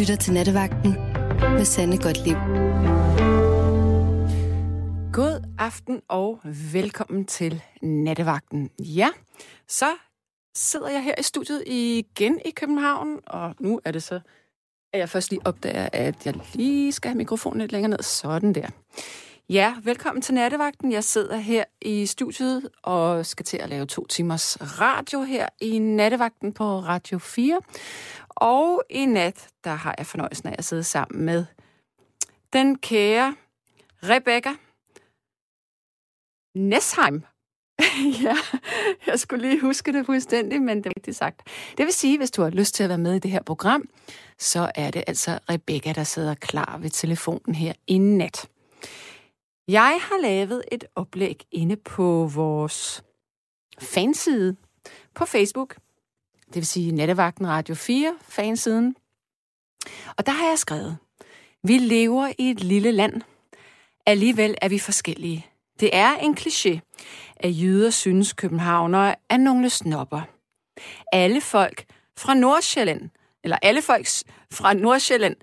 [0.00, 0.92] lytter til Nattevagten
[1.40, 2.36] med Sande Godtlib.
[5.12, 6.40] God aften og
[6.72, 8.70] velkommen til Nattevagten.
[8.78, 9.08] Ja,
[9.68, 9.86] så
[10.56, 14.20] sidder jeg her i studiet igen i København, og nu er det så,
[14.92, 18.02] at jeg først lige opdager, at jeg lige skal have mikrofonen lidt længere ned.
[18.02, 18.68] Sådan der.
[19.50, 20.92] Ja, velkommen til Nattevagten.
[20.92, 25.78] Jeg sidder her i studiet og skal til at lave to timers radio her i
[25.78, 27.60] Nattevagten på Radio 4.
[28.28, 31.44] Og i nat, der har jeg fornøjelsen af at sidde sammen med
[32.52, 33.36] den kære
[34.02, 34.50] Rebecca
[36.54, 37.24] Nesheim.
[38.24, 38.36] ja,
[39.06, 41.40] jeg skulle lige huske det fuldstændig, men det er rigtigt sagt.
[41.78, 43.88] Det vil sige, hvis du har lyst til at være med i det her program,
[44.38, 48.48] så er det altså Rebecca, der sidder klar ved telefonen her i nat.
[49.70, 53.04] Jeg har lavet et oplæg inde på vores
[53.78, 54.56] fanside
[55.14, 55.76] på Facebook.
[56.46, 58.96] Det vil sige Nattevagten Radio 4 fansiden.
[60.18, 60.96] Og der har jeg skrevet,
[61.62, 63.22] vi lever i et lille land.
[64.06, 65.46] Alligevel er vi forskellige.
[65.80, 66.78] Det er en kliché,
[67.36, 70.20] at jøder synes københavnere er nogle snopper.
[71.12, 71.84] Alle folk
[72.16, 73.10] fra Nordsjælland,
[73.44, 74.06] eller alle folk
[74.52, 75.36] fra Nordsjælland,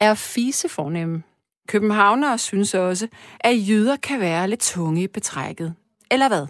[0.00, 1.22] er fise fornemme.
[1.68, 3.08] Københavnere synes også,
[3.40, 5.74] at jøder kan være lidt tunge i betrækket.
[6.10, 6.46] Eller hvad?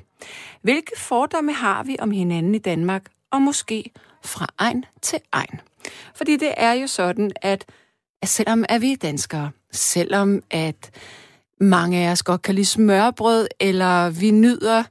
[0.63, 3.91] Hvilke fordomme har vi om hinanden i Danmark, og måske
[4.25, 5.61] fra egen til egen?
[6.15, 7.65] Fordi det er jo sådan, at,
[8.23, 10.91] at selvom er vi danskere, selvom at
[11.61, 14.85] mange af os godt kan lide smørbrød, eller vi nyder,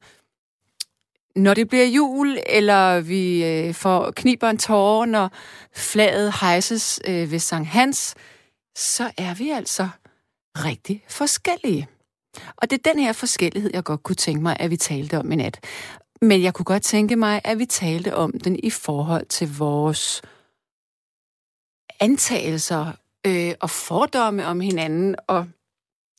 [1.36, 5.31] når det bliver jul, eller vi øh, får kniber en tårer, når
[5.75, 8.16] flaget hejses øh, ved Sankt Hans,
[8.75, 9.89] så er vi altså
[10.66, 11.88] rigtig forskellige.
[12.58, 15.31] Og det er den her forskellighed, jeg godt kunne tænke mig, at vi talte om
[15.31, 15.59] i nat.
[16.22, 20.22] Men jeg kunne godt tænke mig, at vi talte om den i forhold til vores
[21.99, 22.91] antagelser
[23.27, 25.16] øh, og fordomme om hinanden.
[25.27, 25.48] Og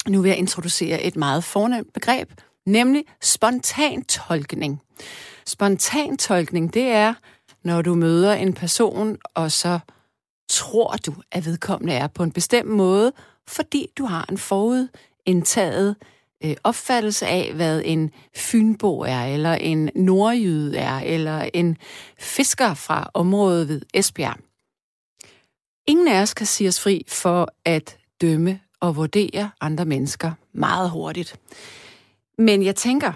[0.08, 2.32] nu vil jeg introducere et meget fornemt begreb,
[2.66, 4.82] nemlig spontan tolkning.
[5.46, 7.14] Spontan tolkning, det er,
[7.64, 9.78] når du møder en person, og så
[10.50, 13.12] tror du, at vedkommende er på en bestemt måde,
[13.48, 15.96] fordi du har en forudindtaget
[16.44, 21.76] øh, opfattelse af, hvad en fynbo er, eller en nordjyde er, eller en
[22.18, 24.36] fisker fra området ved Esbjerg.
[25.86, 30.90] Ingen af os kan sige os fri for at dømme og vurdere andre mennesker meget
[30.90, 31.36] hurtigt.
[32.38, 33.12] Men jeg tænker,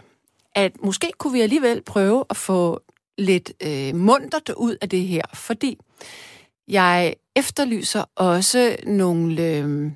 [0.54, 2.82] at måske kunne vi alligevel prøve at få
[3.18, 5.78] lidt øh, mundret ud af det her, fordi
[6.68, 9.92] jeg efterlyser også nogle øh,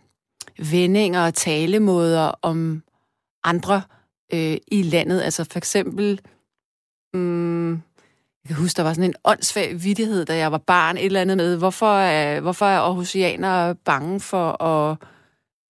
[0.59, 2.83] vendinger og talemåder om
[3.45, 3.83] andre
[4.33, 5.21] øh, i landet.
[5.21, 6.21] Altså for eksempel,
[7.15, 7.71] mm,
[8.49, 11.21] jeg kan huske, der var sådan en åndssvag vidighed, da jeg var barn, et eller
[11.21, 14.97] andet med, hvorfor er, hvorfor er Aarhusianere bange for at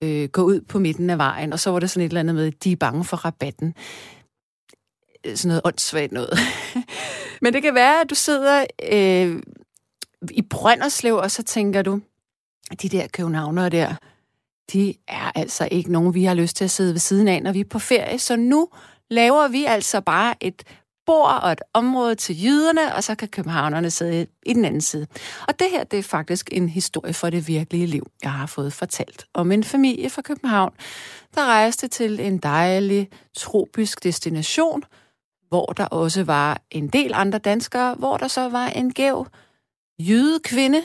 [0.02, 1.53] øh, gå ud på midten af vejen?
[1.53, 3.74] Og så var det sådan et eller andet med, de er bange for rabatten.
[5.26, 6.38] Øh, sådan noget åndssvagt noget.
[7.42, 9.42] Men det kan være, at du sidder øh,
[10.30, 12.00] i Brønderslev, og så tænker du,
[12.82, 13.94] de der københavnere der,
[14.72, 17.53] de er altså ikke nogen, vi har lyst til at sidde ved siden af, når
[17.53, 18.19] vi er på ferie.
[18.19, 18.69] Så nu
[19.10, 20.62] laver vi altså bare et
[21.06, 25.06] bord og et område til jyderne, og så kan københavnerne sidde i den anden side.
[25.49, 28.72] Og det her, det er faktisk en historie for det virkelige liv, jeg har fået
[28.72, 30.72] fortalt om en familie fra København,
[31.34, 34.83] der rejste til en dejlig tropisk destination,
[35.48, 39.27] hvor der også var en del andre danskere, hvor der så var en gæv
[40.00, 40.83] jydekvinde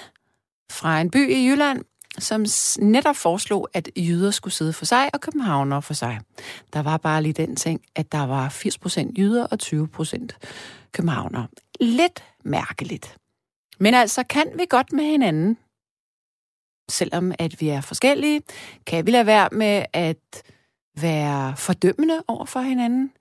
[0.72, 1.84] fra en by i Jylland,
[2.19, 2.45] som
[2.79, 6.19] netop foreslog, at jyder skulle sidde for sig og københavnere for sig.
[6.73, 10.27] Der var bare lige den ting, at der var 80% jyder og 20%
[10.91, 11.47] københavnere.
[11.79, 13.17] Lidt mærkeligt.
[13.79, 15.57] Men altså, kan vi godt med hinanden,
[16.89, 18.41] selvom at vi er forskellige?
[18.88, 20.44] Kan vi lade være med at
[20.97, 23.11] være fordømmende over for hinanden?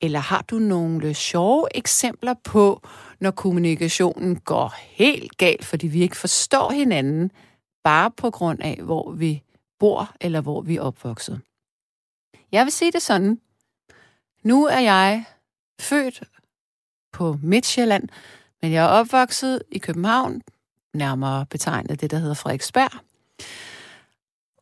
[0.00, 2.88] Eller har du nogle sjove eksempler på,
[3.20, 7.30] når kommunikationen går helt galt, fordi vi ikke forstår hinanden,
[7.84, 9.42] bare på grund af, hvor vi
[9.78, 11.40] bor eller hvor vi er opvokset.
[12.52, 13.40] Jeg vil sige det sådan.
[14.42, 15.24] Nu er jeg
[15.80, 16.22] født
[17.12, 18.08] på Midtjylland,
[18.62, 20.42] men jeg er opvokset i København,
[20.94, 22.90] nærmere betegnet det, der hedder Frederiksberg.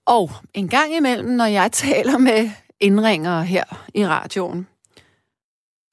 [0.07, 3.65] Og en gang imellem, når jeg taler med indringere her
[3.95, 4.67] i radioen,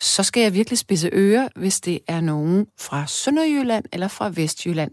[0.01, 4.91] så skal jeg virkelig spidse ører, hvis det er nogen fra Sønderjylland eller fra Vestjylland.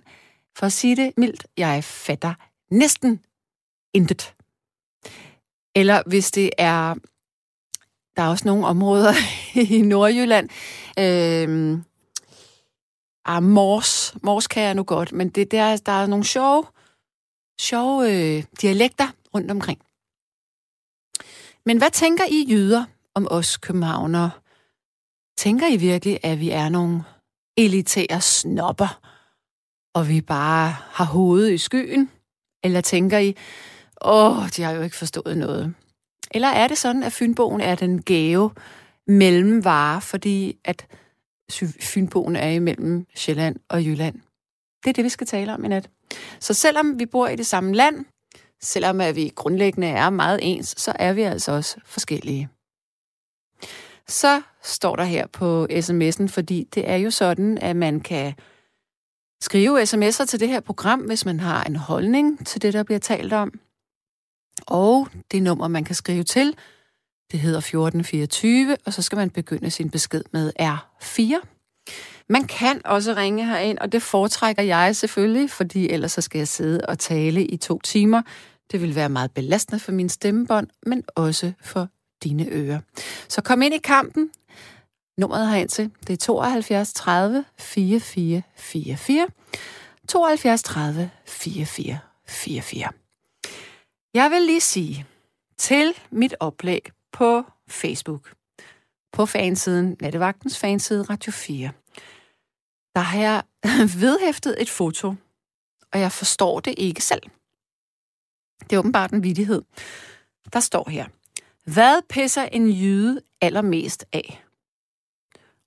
[0.57, 2.35] For at sige det mildt, jeg fatter
[2.71, 3.25] næsten
[3.95, 4.35] intet.
[5.75, 6.95] Eller hvis det er,
[8.17, 9.13] der er også nogle områder
[9.77, 10.49] i Nordjylland,
[10.99, 11.79] øh,
[13.25, 16.65] ah, Mors, Mors kan jeg nu godt, men det, der, der er nogle sjove
[17.61, 19.81] sjove øh, dialekter rundt omkring.
[21.67, 24.31] Men hvad tænker I jyder om os københavnere?
[25.37, 27.05] Tænker I virkelig, at vi er nogle
[27.57, 29.01] elitære snopper,
[29.97, 32.11] og vi bare har hovedet i skyen?
[32.65, 33.37] Eller tænker I,
[34.01, 35.75] åh, de har jo ikke forstået noget?
[36.31, 38.51] Eller er det sådan, at Fynbogen er den gave
[39.07, 40.87] mellemvare, fordi at
[41.81, 44.15] Fynbogen er imellem Sjælland og Jylland?
[44.85, 45.91] Det er det, vi skal tale om i nat.
[46.41, 48.05] Så selvom vi bor i det samme land,
[48.61, 52.49] selvom at vi grundlæggende er meget ens, så er vi altså også forskellige.
[54.09, 58.35] Så står der her på sms'en, fordi det er jo sådan, at man kan
[59.41, 62.99] skrive sms'er til det her program, hvis man har en holdning til det, der bliver
[62.99, 63.53] talt om.
[64.67, 66.57] Og det nummer, man kan skrive til,
[67.33, 71.47] det hedder 1424, og så skal man begynde sin besked med R4.
[72.29, 76.49] Man kan også ringe herind, og det foretrækker jeg selvfølgelig, fordi ellers så skal jeg
[76.49, 78.23] sidde og tale i to timer.
[78.73, 81.89] Det vil være meget belastende for min stemmebånd, men også for
[82.25, 82.81] dine ører.
[83.29, 84.31] Så kom ind i kampen.
[85.19, 89.29] Nummeret herind til, det er 72 30 44 44.
[90.09, 92.93] 72 30 44 44.
[94.15, 95.07] Jeg vil lige sige
[95.59, 98.35] til mit oplæg på Facebook,
[99.13, 101.71] på fansiden, Nattevagtens fanside Radio 4,
[102.95, 103.43] der har jeg
[104.03, 105.15] vedhæftet et foto,
[105.93, 107.23] og jeg forstår det ikke selv.
[108.61, 109.63] Det er åbenbart en vidighed.
[110.53, 111.07] Der står her,
[111.65, 114.46] hvad pisser en jyde allermest af?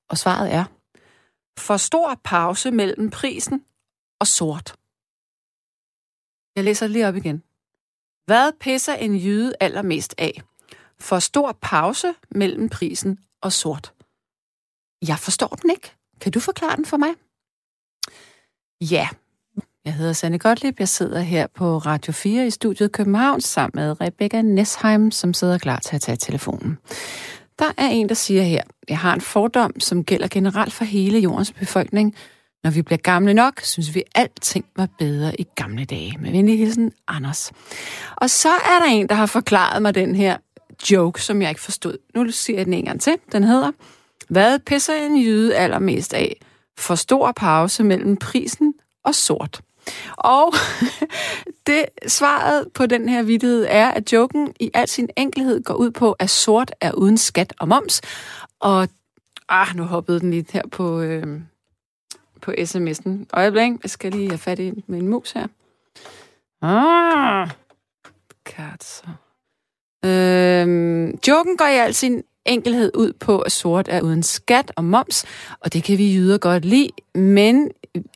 [0.09, 0.65] Og svaret er,
[1.59, 3.65] for stor pause mellem prisen
[4.19, 4.75] og sort.
[6.55, 7.43] Jeg læser lige op igen.
[8.25, 10.41] Hvad pisser en jyde allermest af?
[10.99, 13.93] For stor pause mellem prisen og sort.
[15.07, 15.95] Jeg forstår den ikke.
[16.21, 17.09] Kan du forklare den for mig?
[18.81, 19.09] Ja,
[19.85, 20.79] jeg hedder Sanne Gottlieb.
[20.79, 25.57] Jeg sidder her på Radio 4 i studiet København sammen med Rebecca Nesheim, som sidder
[25.57, 26.77] klar til at tage telefonen.
[27.59, 31.19] Der er en, der siger her, jeg har en fordom, som gælder generelt for hele
[31.19, 32.15] jordens befolkning.
[32.63, 36.17] Når vi bliver gamle nok, synes vi, at alting var bedre i gamle dage.
[36.19, 37.51] Med venlig hilsen, Anders.
[38.15, 40.37] Og så er der en, der har forklaret mig den her
[40.91, 41.97] joke, som jeg ikke forstod.
[42.15, 43.15] Nu siger jeg den en gang til.
[43.31, 43.71] Den hedder,
[44.29, 46.41] hvad pisser en jyde allermest af?
[46.77, 48.73] For stor pause mellem prisen
[49.05, 49.61] og sort.
[50.17, 50.53] Og
[51.67, 55.91] det svaret på den her vidtighed er, at joken i al sin enkelhed går ud
[55.91, 58.01] på, at sort er uden skat og moms.
[58.59, 58.87] Og
[59.49, 61.41] ah, nu hoppede den lige her på, øh,
[62.41, 63.25] på sms'en.
[63.33, 65.47] Øjeblik, jeg skal lige have fat i med en mus her.
[66.61, 67.49] Ah,
[68.81, 69.03] så.
[70.05, 74.83] Øhm, joken går i al sin enkelhed ud på, at sort er uden skat og
[74.85, 75.25] moms,
[75.59, 77.71] og det kan vi jyder godt lide, men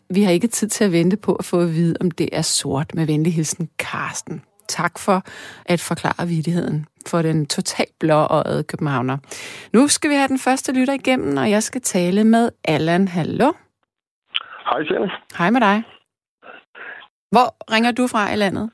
[0.09, 2.41] vi har ikke tid til at vente på at få at vide, om det er
[2.41, 2.95] sort.
[2.95, 4.43] Med venlig hilsen, Karsten.
[4.67, 5.23] Tak for
[5.65, 9.17] at forklare vidigheden for den totalt blåøjede københavner.
[9.73, 13.07] Nu skal vi have den første lytter igennem, og jeg skal tale med Allan.
[13.07, 13.51] Hallo?
[14.69, 15.11] Hej, Sjæne.
[15.37, 15.83] Hej med dig.
[17.31, 18.71] Hvor ringer du fra i landet?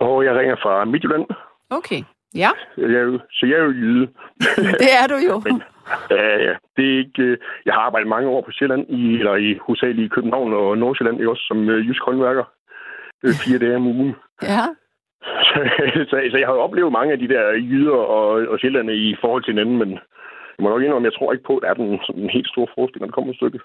[0.00, 1.24] Og jeg ringer fra Midtjylland.
[1.70, 2.02] Okay,
[2.34, 2.50] ja.
[2.76, 4.06] Jeg så jeg er jo jyde.
[4.82, 5.42] Det er du jo.
[5.44, 5.62] Men,
[6.10, 6.54] ja, ja.
[6.76, 10.06] Det er ikke, øh, jeg har arbejdet mange år på Sjælland, i, eller i hovedsageligt
[10.06, 12.44] i København og Nordsjælland, også som uh, jysk håndværker.
[13.22, 14.14] Er fire dage om ugen.
[14.42, 14.64] Ja.
[15.48, 15.58] Så,
[16.10, 19.16] så, så jeg har jo oplevet mange af de der jyder og, og sjældane i
[19.20, 19.90] forhold til hinanden, men
[20.58, 22.48] jeg må nok indrømme, jeg tror ikke på, at der er den, sådan en helt
[22.48, 23.60] stor forskel, når det kommer et stykke.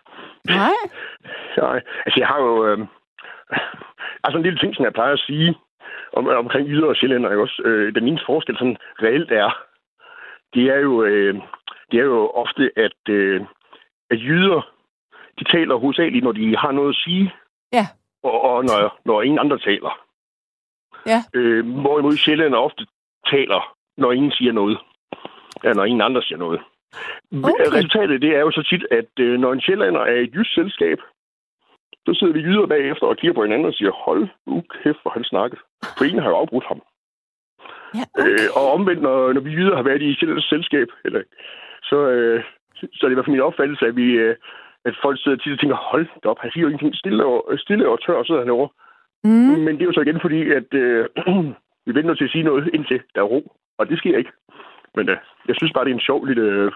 [0.48, 0.76] Nej.
[1.58, 2.68] Nej, altså jeg har jo...
[2.68, 2.80] Øh,
[4.24, 5.56] altså en lille ting, som jeg plejer at sige
[6.14, 7.62] om, omkring yder og sjællænder, ikke også?
[7.66, 9.50] Øh, den eneste forskel sådan reelt er,
[10.54, 11.36] det er jo, øh,
[11.94, 13.42] det er jo ofte, at, øh,
[14.10, 14.62] at jyder,
[15.40, 17.34] de taler hovedsageligt, når de har noget at sige.
[17.74, 17.86] Ja.
[18.24, 19.94] Og, og når, når ingen andre taler.
[21.06, 21.20] Ja.
[21.34, 22.86] Øh, hvorimod sjællænder ofte
[23.32, 24.78] taler, når ingen siger noget.
[25.64, 26.62] Ja, når ingen andre siger noget.
[27.32, 27.66] Okay.
[27.78, 30.54] Resultatet det er jo så tit, at øh, når en sjællander er i et jysk
[30.54, 31.00] selskab,
[32.06, 35.12] så sidder vi jyder bagefter og kigger på hinanden og siger, hold nu kæft, hvor
[35.12, 35.60] han snakket.
[35.98, 36.82] For ingen har jo afbrudt ham.
[37.98, 38.32] Ja, okay.
[38.32, 41.22] Øh, og omvendt, når, når vi jyder har været i et selskab, eller,
[41.90, 42.44] så, øh,
[42.76, 44.36] så er det i hvert fald min opfattelse, at, vi, øh,
[44.86, 47.60] at folk sidder tit og tænker, hold da op, han siger jo ingenting stille og,
[47.66, 48.68] stille og tør, og sidder han over.
[49.24, 49.60] Mm.
[49.66, 51.06] Men det er jo så igen fordi, at øh,
[51.86, 53.42] vi venter til at sige noget, indtil der er ro.
[53.78, 54.32] Og det sker ikke.
[54.96, 56.72] Men øh, jeg synes bare, det er en sjov lille øh,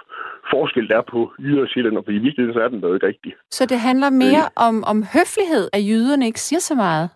[0.52, 3.36] forskel, der er på jyder og sjældent, og i virkeligheden så er den noget rigtigt.
[3.52, 7.10] Så det handler mere om, om høflighed, at jyderne ikke siger så meget?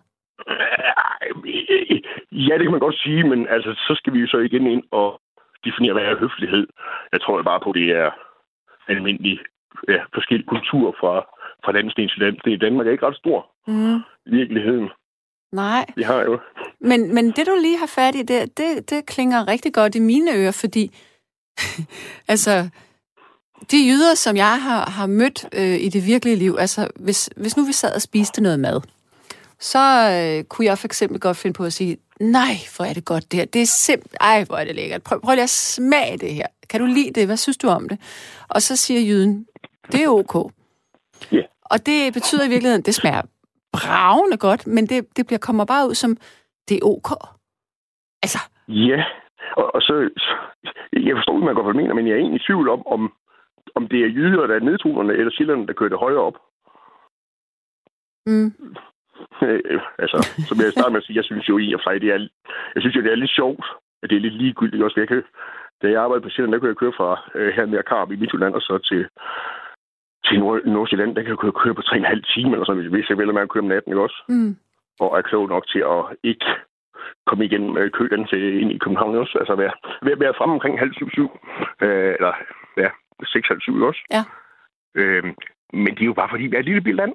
[2.32, 4.84] Ja, det kan man godt sige, men altså, så skal vi jo så igen ind
[4.90, 5.20] og
[5.64, 6.66] definere, hvad er høflighed.
[7.12, 8.10] Jeg tror jo bare på, at det er
[8.88, 9.38] almindelig
[9.88, 11.14] ja, forskellige kultur fra,
[11.64, 12.60] fra landsdel til landsdel.
[12.60, 13.96] Danmark er ikke ret stor Mm.
[14.26, 14.88] i virkeligheden.
[15.52, 15.86] Nej.
[15.96, 16.38] Vi har jo.
[16.80, 20.00] Men, men det, du lige har fat i, det, det, det klinger rigtig godt i
[20.00, 20.84] mine ører, fordi
[22.32, 22.70] altså,
[23.70, 27.56] de jyder, som jeg har, har mødt øh, i det virkelige liv, altså hvis, hvis
[27.56, 28.80] nu vi sad og spiste noget mad,
[29.58, 29.78] så
[30.12, 33.32] øh, kunne jeg for eksempel godt finde på at sige, nej, hvor er det godt
[33.32, 33.46] det her.
[33.46, 35.02] Det er simpelthen, ej, hvor er det lækkert.
[35.02, 36.46] Prøv, prøv lige at smage det her.
[36.70, 37.26] Kan du lide det?
[37.26, 37.98] Hvad synes du om det?
[38.48, 39.46] Og så siger jyden,
[39.92, 40.52] det er ok.
[41.32, 41.42] Ja.
[41.64, 43.22] Og det betyder i virkeligheden, det smager
[43.72, 46.16] bravende godt, men det, det bliver, kommer bare ud som,
[46.68, 47.10] det er ok.
[48.22, 48.38] Altså,
[48.68, 49.04] Ja,
[49.56, 49.94] og, og så,
[50.92, 53.12] jeg forstår ikke, man godt, hvad mener, men jeg er egentlig i tvivl om, om,
[53.74, 56.36] om det er jyder, der er nedtonerne, eller sjælderne, der kører det højere op.
[58.26, 58.50] mm,
[60.02, 62.10] altså, som jeg startede med at sige, jeg synes jo i og for sig, det
[62.14, 62.18] er,
[62.74, 63.66] jeg synes jo, det er lidt sjovt,
[64.02, 65.00] at det er lidt ligegyldigt også.
[65.00, 65.22] Jeg kan,
[65.82, 68.16] da jeg arbejdede på Sjælland, der kunne jeg køre fra øh, her med Karp i
[68.16, 69.02] Midtjylland, og så til,
[70.26, 73.32] til Nord- Nordsjælland, der kan jeg køre, på 3,5 timer, eller sådan, hvis jeg vælger
[73.32, 74.18] med at køre om natten, ikke også?
[74.28, 74.56] mm,
[75.00, 76.46] Og er klog nok til at ikke
[77.26, 79.38] komme igen med køen til ind i København også.
[79.38, 81.28] Altså være, være, være fremme omkring halv syv, syv.
[81.82, 82.32] Øh, eller
[82.76, 82.90] ja,
[83.34, 84.02] seks, halv syv også.
[84.16, 84.22] Ja.
[85.00, 85.24] Øh,
[85.72, 87.12] men det er jo bare fordi, vi er et lille land.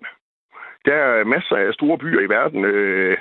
[0.85, 3.17] Der er masser af store byer i verden, øh,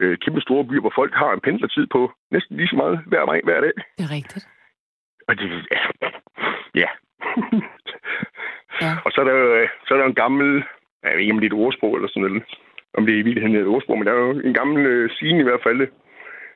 [0.00, 3.24] øh, kæmpe store byer, hvor folk har en pendlertid på næsten lige så meget hver
[3.24, 3.72] vej hver dag.
[3.98, 4.48] det er rigtigt.
[5.28, 5.80] Og det, ja.
[6.82, 6.88] Ja.
[9.04, 10.64] Og så er der jo så er der en gammel,
[11.02, 12.42] jeg ved ikke, om det er et ordsprog eller sådan noget,
[12.98, 15.40] om det er i virkeligheden et ordsprog, men der er jo en gammel øh, sigende
[15.40, 15.88] i hvert fald,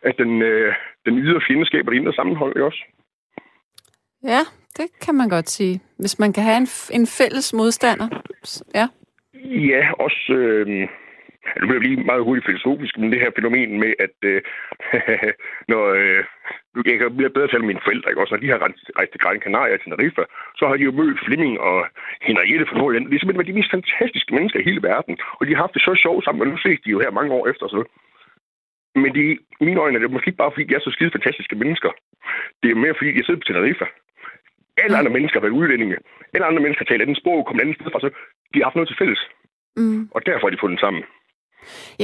[0.03, 0.75] at den, øh,
[1.07, 2.83] den ydre fjende skaber det indre sammenhold, ikke også?
[4.23, 4.41] Ja,
[4.77, 5.81] det kan man godt sige.
[5.99, 8.09] Hvis man kan have en, f- en fælles modstander.
[8.75, 8.87] Ja.
[9.43, 10.33] Ja, også...
[10.33, 10.88] Øh,
[11.61, 14.43] nu bliver jeg lige meget hurtigt filosofisk, men det her fænomen med, at øh,
[15.73, 15.85] når...
[16.00, 16.25] Øh,
[16.75, 18.21] nu kan jeg blive bedre tale med mine forældre, ikke?
[18.23, 20.25] Også når de har rejst, rejst til Gran Canaria til Tenerife,
[20.59, 21.79] så har de jo mødt Flemming og
[22.29, 23.07] Henriette fra Nordjylland.
[23.07, 25.83] Det er simpelthen de mest fantastiske mennesker i hele verden, og de har haft det
[25.83, 27.67] så sjovt sammen, og nu ses de jo her mange år efter.
[27.69, 27.81] Så.
[29.03, 29.25] Men de,
[29.61, 31.91] i mine øjne er det måske ikke bare, fordi de er så skide fantastiske mennesker.
[32.62, 33.87] Det er mere, fordi de sidder på Tenerife.
[34.83, 35.97] Alle andre mennesker har været udlændinge.
[36.35, 38.11] Alle andre mennesker taler andet sprog, kommer et andet sted fra, så
[38.52, 39.23] de har haft noget til fælles.
[39.76, 40.00] Mm.
[40.14, 41.02] Og derfor har de fundet sammen.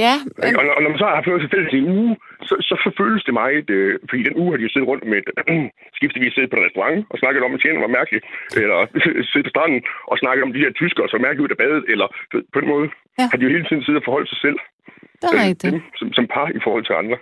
[0.03, 0.13] Ja,
[0.43, 0.55] Men...
[0.59, 2.11] Og, når, og når man så har haft noget til fælles i en uge,
[2.49, 5.17] så, så, føles det meget, øh, fordi den uge har de jo siddet rundt med
[5.21, 5.29] et
[5.97, 8.25] skiftevis siddet på en restaurant og snakket om, at tjener var mærkeligt,
[8.61, 8.77] eller
[9.31, 11.83] siddet på stranden og snakket om de her tyskere, som er mærkeligt ud af badet,
[11.93, 12.07] eller
[12.53, 12.87] på den måde
[13.19, 13.27] Ja.
[13.31, 14.57] har de jo hele tiden siddet og forholdt sig selv
[15.21, 15.73] det er øh, rigtigt.
[15.73, 17.17] dem, som, som par i forhold til andre.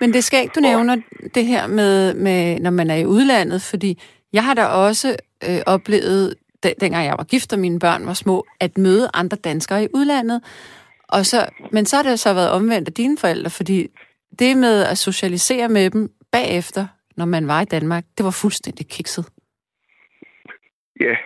[0.00, 0.96] Men det skal ikke, du nævner
[1.34, 3.90] det her med, med, når man er i udlandet, fordi
[4.36, 5.16] jeg har da også
[5.48, 9.36] øh, oplevet, da, dengang jeg var gift og mine børn var små, at møde andre
[9.36, 10.42] danskere i udlandet.
[11.08, 13.88] Og så, men så har det så været omvendt af dine forældre, fordi
[14.38, 18.88] det med at socialisere med dem bagefter, når man var i Danmark, det var fuldstændig
[18.88, 19.24] kikset.
[21.00, 21.16] Ja,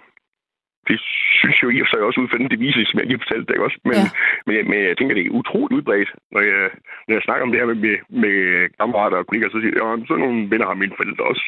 [0.88, 0.98] det
[1.40, 3.22] synes jeg jo i og for sig også ud fra den devise, som jeg lige
[3.24, 3.78] fortalte dig også.
[3.88, 4.06] Men, Ja.
[4.46, 6.60] men, jeg, men jeg tænker, det er utroligt udbredt, når jeg,
[7.06, 8.34] når jeg snakker om det her med, med, med
[8.78, 11.44] kammerater og kollegaer, så siger jeg, ja, så nogle venner har mine forældre også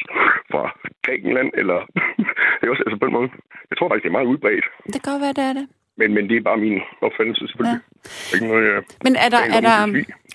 [0.51, 0.61] fra
[1.05, 1.77] Grækenland, eller
[2.57, 3.29] det er også altså på den måde.
[3.69, 5.65] Jeg tror faktisk, det er meget udbredt, Det kan godt være, det er det.
[5.99, 7.79] men, men det er bare min opfattelse selvfølgelig.
[7.85, 8.33] Ja.
[8.33, 9.75] Ikke noget, jeg, Men er der, er der,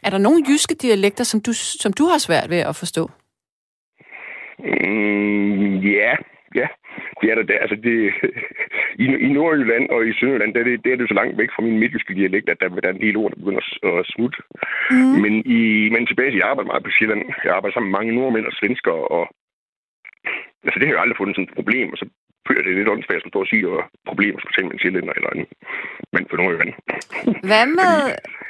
[0.06, 1.52] er der nogle jyske dialekter, som du,
[1.82, 3.04] som du har svært ved at forstå?
[4.58, 6.12] Mm, ja,
[6.60, 6.66] ja.
[7.20, 7.58] Det er der, der.
[7.64, 7.96] Altså, det,
[9.02, 11.50] i, I Nordjylland og i Sønderjylland, der er, det, der er det så langt væk
[11.52, 14.06] fra min midtjyske dialekt, at der, der er en del ord, der begynder at, at
[14.14, 14.38] smutte.
[14.90, 15.16] Mm.
[15.24, 15.60] Men, i,
[15.94, 17.22] men tilbage til, jeg arbejder meget på Sjælland.
[17.44, 19.22] Jeg arbejder sammen med mange nordmænd og svensker, og
[20.64, 22.06] altså, det har jeg aldrig fundet sådan et problem, og så
[22.48, 25.30] føler det lidt åndssvagt, som står og siger, og problemer tale med en sjællænder eller
[25.30, 25.46] en
[26.14, 26.72] mand fra Nordjylland.
[27.50, 27.94] Hvad med,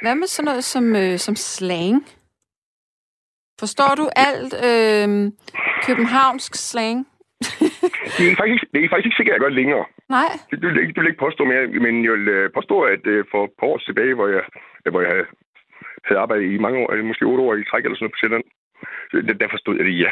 [0.03, 1.95] hvad med sådan noget som, øh, som slang?
[3.61, 5.07] Forstår du alt øh,
[5.87, 7.07] københavnsk slang?
[8.17, 9.85] Det er faktisk, ikke- det er faktisk ikke sikkert, at jeg gør længere.
[10.17, 10.29] Nej.
[10.49, 13.03] Det, det, vil ikke, det vil ikke påstå mere, men jeg vil øh, påstå, at
[13.13, 14.43] øh, for et par år tilbage, hvor jeg,
[14.91, 15.27] hvor jeg havde-
[16.23, 19.47] arbejdet i mange år, måske otte år i træk eller sådan noget på Sjælland, der,
[19.49, 20.11] forstod jeg det, ja.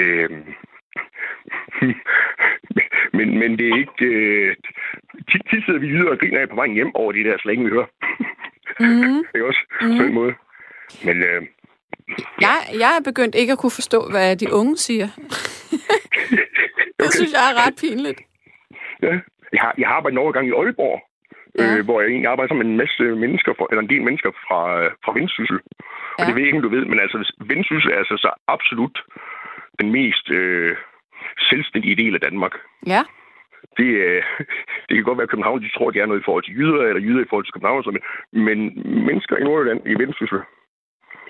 [0.00, 0.44] Øhm.
[3.16, 4.04] men, men det er ikke...
[4.06, 4.56] Øh,
[5.30, 7.64] tit, tit sidder vi videre og griner af på vejen hjem over de der slang,
[7.64, 7.86] vi hører.
[8.80, 9.24] Mm.
[9.34, 9.60] ikke også?
[9.80, 9.90] Mhm.
[9.90, 9.96] Mm.
[9.98, 10.34] På den måde.
[11.04, 11.42] Men øh,
[12.40, 15.08] Jeg, jeg er begyndt ikke at kunne forstå, hvad de unge siger.
[17.00, 18.20] det synes jeg er ret pinligt.
[19.02, 19.14] Ja.
[19.52, 20.98] Jeg har, jeg har arbejdet en overgang i Aalborg,
[21.58, 21.76] Ja.
[21.76, 24.30] øh, hvor jeg egentlig arbejder sammen med en masse mennesker, fra, eller en del mennesker
[24.46, 24.60] fra,
[25.04, 25.58] fra Vendsyssel.
[25.60, 26.18] Ja.
[26.18, 27.18] Og det ved jeg ikke, om du ved, men altså
[27.50, 28.96] Vendsyssel er altså så absolut
[29.80, 30.76] den mest øh,
[31.50, 32.54] selvstændige del af Danmark.
[32.86, 33.02] Ja.
[33.78, 34.22] Det, øh,
[34.86, 36.82] det kan godt være, at København de tror, de er noget i forhold til jyder,
[36.82, 38.02] eller jyder i forhold til København, men,
[38.46, 38.58] men
[39.08, 40.40] mennesker i Nordjylland, i Vendsyssel,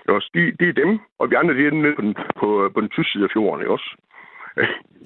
[0.09, 2.81] også, de, de er dem, og vi andre, de er nede på den, på, på
[2.81, 3.88] den tyske side af fjorden, også?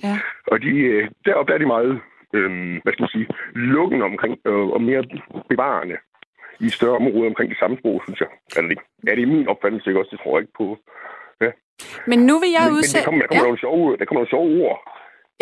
[0.03, 0.15] Ja.
[0.53, 2.01] Og de, øh, deroppe er de meget,
[2.35, 2.51] øh,
[2.83, 5.05] hvad skal man sige, lukkende omkring, øh, og mere
[5.49, 5.97] bevarende
[6.61, 8.29] i større områder omkring det samme sprog, synes jeg.
[8.57, 8.79] Er det,
[9.09, 10.11] er det min opfattelse, ikke også?
[10.15, 10.79] Det tror jeg ikke på.
[12.11, 12.99] Men nu vil jeg Men, men udsætte...
[13.05, 13.49] der kommer, der kommer, ja.
[13.51, 14.79] nogle sjove, der kommer nogle sjove ord.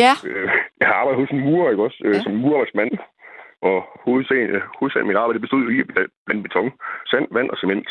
[0.05, 0.47] Ja, Øh,
[0.79, 1.99] jeg har arbejdet hos en murer, ikke også?
[2.05, 2.19] Øh, Ja.
[2.25, 2.91] Som murarbejdsmand.
[3.69, 5.87] Og hovedsagen, øh, hovedsagen mit arbejde, bestod jo i at
[6.25, 6.67] blande beton,
[7.11, 7.87] sand, vand og cement.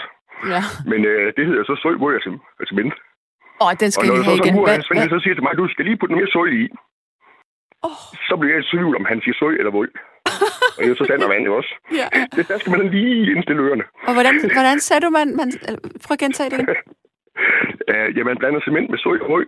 [0.54, 0.62] ja.
[0.90, 2.20] Men øh, det hedder så søj, hvor jeg
[2.70, 2.94] cement.
[3.64, 4.54] Åh, den Og skal når jeg så have så igen.
[4.56, 6.64] murer, Hvad, så siger til mig, du skal lige putte mere søj i.
[7.86, 7.98] Åh.
[8.28, 9.92] Så bliver jeg i tvivl, om han siger søj eller vold.
[10.78, 11.72] og jo så sand og vand jo også.
[12.00, 12.06] ja.
[12.36, 13.84] Det, der skal man lige indstille ørerne.
[14.08, 15.28] Og hvordan, hvordan sagde du, man...
[15.40, 15.48] man
[16.04, 16.68] prøv at gentage det igen.
[17.92, 19.46] Uh, ja, man blander cement med søj og røg.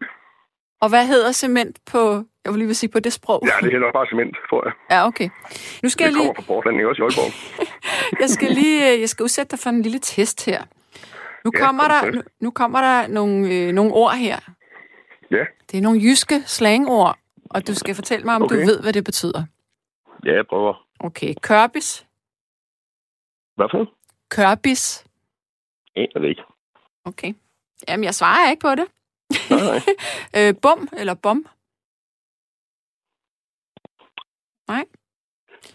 [0.83, 2.01] Og hvad hedder cement på...
[2.45, 3.41] Jeg vil lige vil sige på det sprog.
[3.51, 4.73] Ja, det hedder bare cement, tror jeg.
[4.91, 5.29] Ja, okay.
[5.83, 6.27] Nu skal jeg Det lige...
[6.29, 7.31] kommer fra Portland, ikke også i Aalborg.
[8.23, 9.01] Jeg skal lige...
[9.01, 10.61] Jeg skal udsætte dig for en lille test her.
[11.45, 14.39] Nu Ja, kommer kom der, nu, nu kommer der nogle, øh, nogle ord her.
[15.31, 17.19] Ja, Det er nogle jyske slangord,
[17.51, 18.55] og du skal fortælle mig, om okay.
[18.55, 19.45] du ved, hvad det betyder.
[20.25, 20.87] ja jeg prøver.
[21.01, 22.07] Okay, kørbis.
[23.57, 23.95] Hvad for?
[24.31, 25.07] Kørbis.
[25.97, 26.43] Aner det ikke.
[27.05, 27.35] Okay.
[27.89, 28.87] Jamen, jeg svarer ikke på det.
[29.51, 29.81] Nej, nej.
[30.49, 31.47] øh, bum eller bom.
[34.69, 34.85] Nej,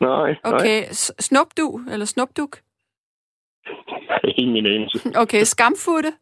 [0.01, 0.35] nej.
[0.43, 2.61] Okay, S- snupdu eller snupduk.
[4.41, 5.11] Ingen anelse.
[5.15, 6.13] Okay, skamfutte.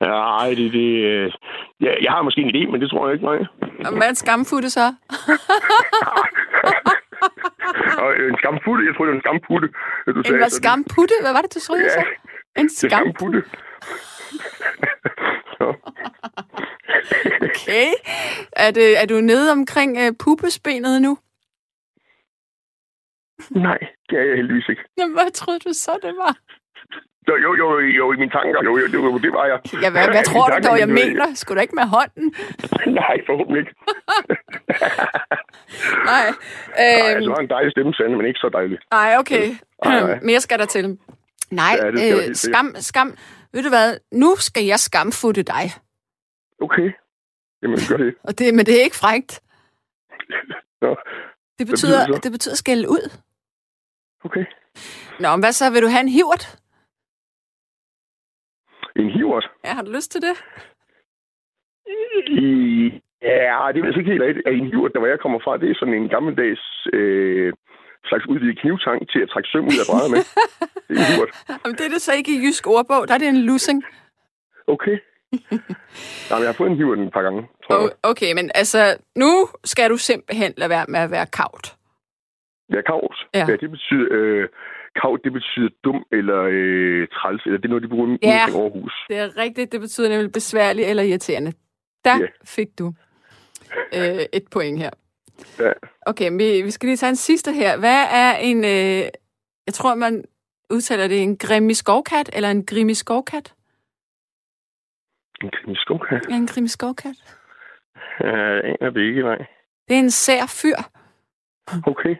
[0.00, 0.88] Nej, det, det...
[1.04, 1.32] øh,
[1.80, 3.38] Ja, jeg har måske en idé, men det tror jeg ikke, nej.
[3.86, 4.86] Og hvad er en skamfutte så?
[8.04, 9.68] Og en skamputte, jeg tror, det var en skamputte,
[10.06, 10.38] du En sagde.
[10.38, 11.14] hvad så skamputte?
[11.20, 12.08] Hvad var det, du troede, jeg Ja, sagde?
[12.56, 13.42] En skamputte.
[17.42, 17.88] Okay.
[18.52, 21.18] Er, det, er du nede omkring uh, pupesbenet nu?
[23.50, 23.78] Nej,
[24.08, 24.82] det er jeg heldigvis ikke.
[24.98, 26.32] Jamen, hvad troede du så, det var?
[27.28, 28.60] Jo, jo, jo, jo i mine tanker.
[28.64, 29.58] Jo, jo, var- det var jeg.
[29.82, 31.26] Ja, hvad, hvad tror du tanker, dog, jeg men, mener?
[31.34, 32.26] Skulle du ikke med hånden?
[33.02, 33.74] Nej, forhåbentlig ikke.
[34.12, 34.24] Nej.
[36.12, 36.26] Nej,
[36.82, 38.78] Øhm, altså, du har en dejlig stemme, Sande, men ikke så dejlig.
[38.92, 39.46] nej, okay.
[39.84, 40.18] Nej, nej.
[40.28, 40.98] Mere skal der til.
[41.50, 43.08] Nej, Ja, det skal øh, skam, skam.
[43.52, 43.98] Ved du hvad?
[44.12, 45.64] Nu skal jeg skamfutte dig.
[46.60, 46.88] Okay.
[47.62, 48.14] Jamen, gør det.
[48.24, 49.40] Og det, men det er ikke frægt.
[50.80, 50.96] Nå,
[51.58, 53.04] Det betyder betyder, det det betyder skælde ud.
[54.24, 54.44] okay.
[55.20, 55.70] Nå, men hvad så?
[55.72, 56.44] Vil du have en hivert?
[58.96, 59.50] En hivert.
[59.64, 60.34] Ja, har du lyst til det?
[62.28, 62.48] I,
[63.22, 64.48] ja, det er altså ikke helt rigtigt.
[64.48, 67.52] En hivert, der hvor jeg kommer fra, det er sådan en gammeldags øh,
[68.08, 70.22] slags udvidet knivtang til at trække søm ud af brædder med.
[70.88, 71.30] Det er en hivert.
[71.64, 73.08] Jamen, det er det så ikke i jysk ordbog.
[73.08, 73.84] Der er det en lussing.
[74.66, 74.96] Okay.
[76.28, 77.90] Nej, men jeg har fået en hivert et par gange, tror jeg.
[78.02, 81.77] Okay, men altså, nu skal du simpelthen lade være med at være kavt.
[82.72, 83.26] Ja, kaos.
[83.34, 83.38] Ja.
[83.38, 83.46] Ja.
[83.48, 84.06] ja det betyder...
[84.10, 84.48] Øh,
[85.02, 88.28] kav, det betyder dum eller øh, træls, eller det er noget, de bruger Ja.
[88.48, 88.92] i Aarhus.
[89.08, 89.72] Det er rigtigt.
[89.72, 91.52] Det betyder nemlig besværlig eller irriterende.
[92.04, 92.26] Der Ja.
[92.44, 92.92] fik du
[93.94, 94.90] øh, et point her.
[95.60, 95.72] Ja.
[96.06, 97.78] Okay, vi, vi skal lige tage en sidste her.
[97.78, 98.64] Hvad er en...
[98.64, 99.08] Øh,
[99.66, 100.24] jeg tror, man
[100.70, 103.54] udtaler det en grimmi skovkat, eller en grimmi skovkat?
[105.42, 106.26] En krimiskovkat.
[106.30, 107.16] Ja, en grimmi skovkat.
[108.20, 109.36] Jeg aner det ikke, nej.
[109.88, 110.76] Det er en sær fyr.
[111.86, 112.16] Okay.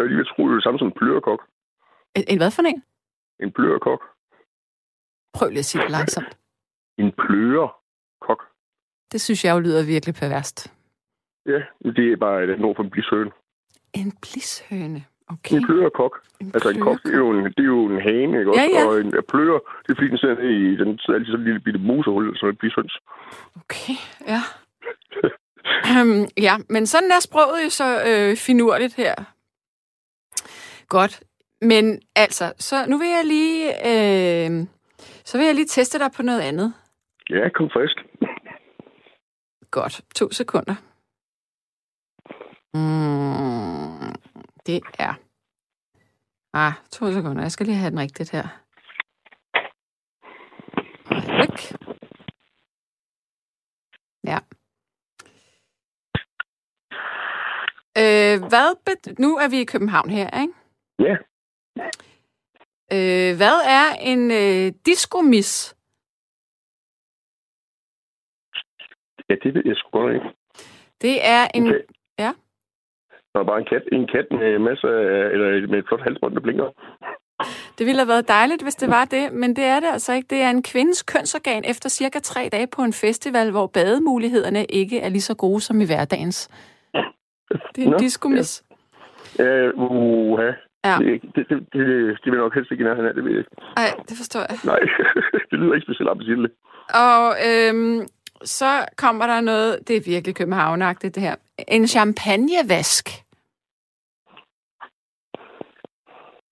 [0.00, 1.40] Jeg vil lige tro, det er det samme som en plørekok.
[2.16, 2.82] En, en hvad for en?
[3.42, 4.02] En plørekok.
[5.34, 6.38] Prøv lige at sige det langsomt.
[6.98, 8.40] En plørekok.
[9.12, 10.72] Det synes jeg jo lyder virkelig perverst.
[11.46, 13.30] Ja, det er bare et ord for en blishøne.
[13.92, 15.04] En blishøne.
[15.28, 15.56] Okay.
[15.56, 16.22] En plørekok.
[16.40, 18.68] En Altså en kok, det er jo en, det er jo en hane, ikke også?
[18.74, 18.86] Ja.
[18.86, 21.60] Og en plører, det er fordi, den sidder i den sidder altid sådan en lille
[21.60, 22.98] bitte musehul, så et blishøns.
[23.60, 23.96] Okay,
[24.32, 24.40] ja.
[25.94, 29.14] um, ja, men sådan er sproget jo så øh, finurligt her.
[30.90, 31.22] Godt.
[31.60, 34.66] Men altså, så nu vil jeg lige, øh,
[35.24, 36.74] så vil jeg lige teste dig på noget andet.
[37.30, 37.96] Ja, kom frisk.
[39.70, 40.00] Godt.
[40.14, 40.74] To sekunder.
[42.74, 44.14] Mm,
[44.66, 45.14] det er...
[46.54, 47.42] Ah, to sekunder.
[47.42, 48.46] Jeg skal lige have den rigtigt her.
[51.12, 51.72] Øjeblik.
[54.24, 54.38] Ja.
[57.98, 60.54] Øh, hvad bet- nu er vi i København her, ikke?
[61.00, 61.16] Ja,
[62.92, 65.76] Øh, hvad er en øh, diskomis?
[69.28, 70.30] ja, det ved jeg sgu godt ikke.
[71.00, 71.66] Det er en...
[71.66, 71.80] Okay.
[72.18, 72.32] Ja.
[73.32, 76.34] Der er bare en kat, en kat med masser af, eller med et flot halsbånd,
[76.34, 76.70] der blinker.
[77.78, 80.26] Det ville have været dejligt, hvis det var det, men det er det altså ikke.
[80.30, 85.00] Det er en kvindes kønsorgan efter cirka tre dage på en festival, hvor bademulighederne ikke
[85.00, 86.50] er lige så gode som i hverdagens.
[87.74, 88.64] Det er en Nå, diskomis.
[89.38, 90.50] Ja, uha.
[90.84, 90.96] Ja.
[90.98, 91.86] Det, det, det, det,
[92.24, 93.50] det vil nok helst ikke i nærheden af, det ved jeg ikke.
[93.76, 94.58] Ej, det forstår jeg.
[94.64, 94.80] Nej,
[95.50, 96.54] det lyder ikke specielt appetitligt.
[96.94, 98.06] Og øhm,
[98.44, 101.36] så kommer der noget, det er virkelig københavnagtigt det her.
[101.68, 103.08] En champagnevask.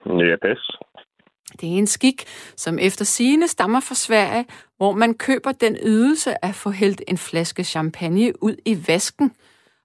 [0.07, 0.79] Ja, pas.
[1.61, 2.25] Det er en skik,
[2.57, 7.19] som efter sigende stammer fra Sverige, hvor man køber den ydelse at få hældt en
[7.19, 9.33] flaske champagne ud i vasken.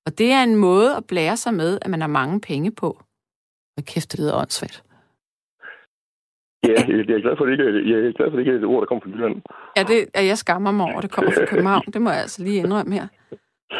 [0.06, 3.03] Og det er en måde at blære sig med, at man har mange penge på.
[3.74, 4.84] Hvad kæft, det lyder åndssvagt.
[6.68, 8.40] Ja, jeg er glad for, at det ikke er, jeg er glad for, at det
[8.40, 9.42] ikke er et ord, der kommer fra Jylland.
[9.78, 11.86] Ja, det, er jeg skammer mig over, det kommer fra København.
[11.94, 13.08] Det må jeg altså lige indrømme her.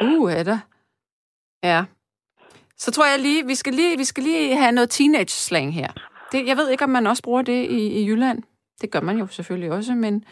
[0.02, 0.60] Uh, er der.
[1.64, 1.86] Ja.
[2.78, 5.92] Så tror jeg lige, vi skal lige, vi skal lige have noget teenage-slang her.
[6.32, 8.44] Det, jeg ved ikke, om man også bruger det i, i Jylland.
[8.82, 10.26] Det gør man jo selvfølgelig også, men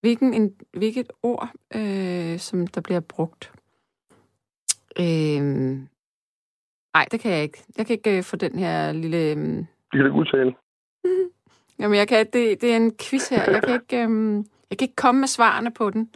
[0.00, 3.52] hvilken, en, hvilket ord, øh, som der bliver brugt?
[5.00, 5.78] Øh,
[6.94, 7.64] nej, det kan jeg ikke.
[7.76, 9.16] Jeg kan ikke øh, få den her lille...
[9.16, 10.54] Øh, det kan du ikke udtale.
[11.78, 13.50] Jamen, jeg kan, det, det er en quiz her.
[13.50, 14.36] Jeg kan ikke, øh,
[14.70, 16.10] jeg kan ikke komme med svarene på den.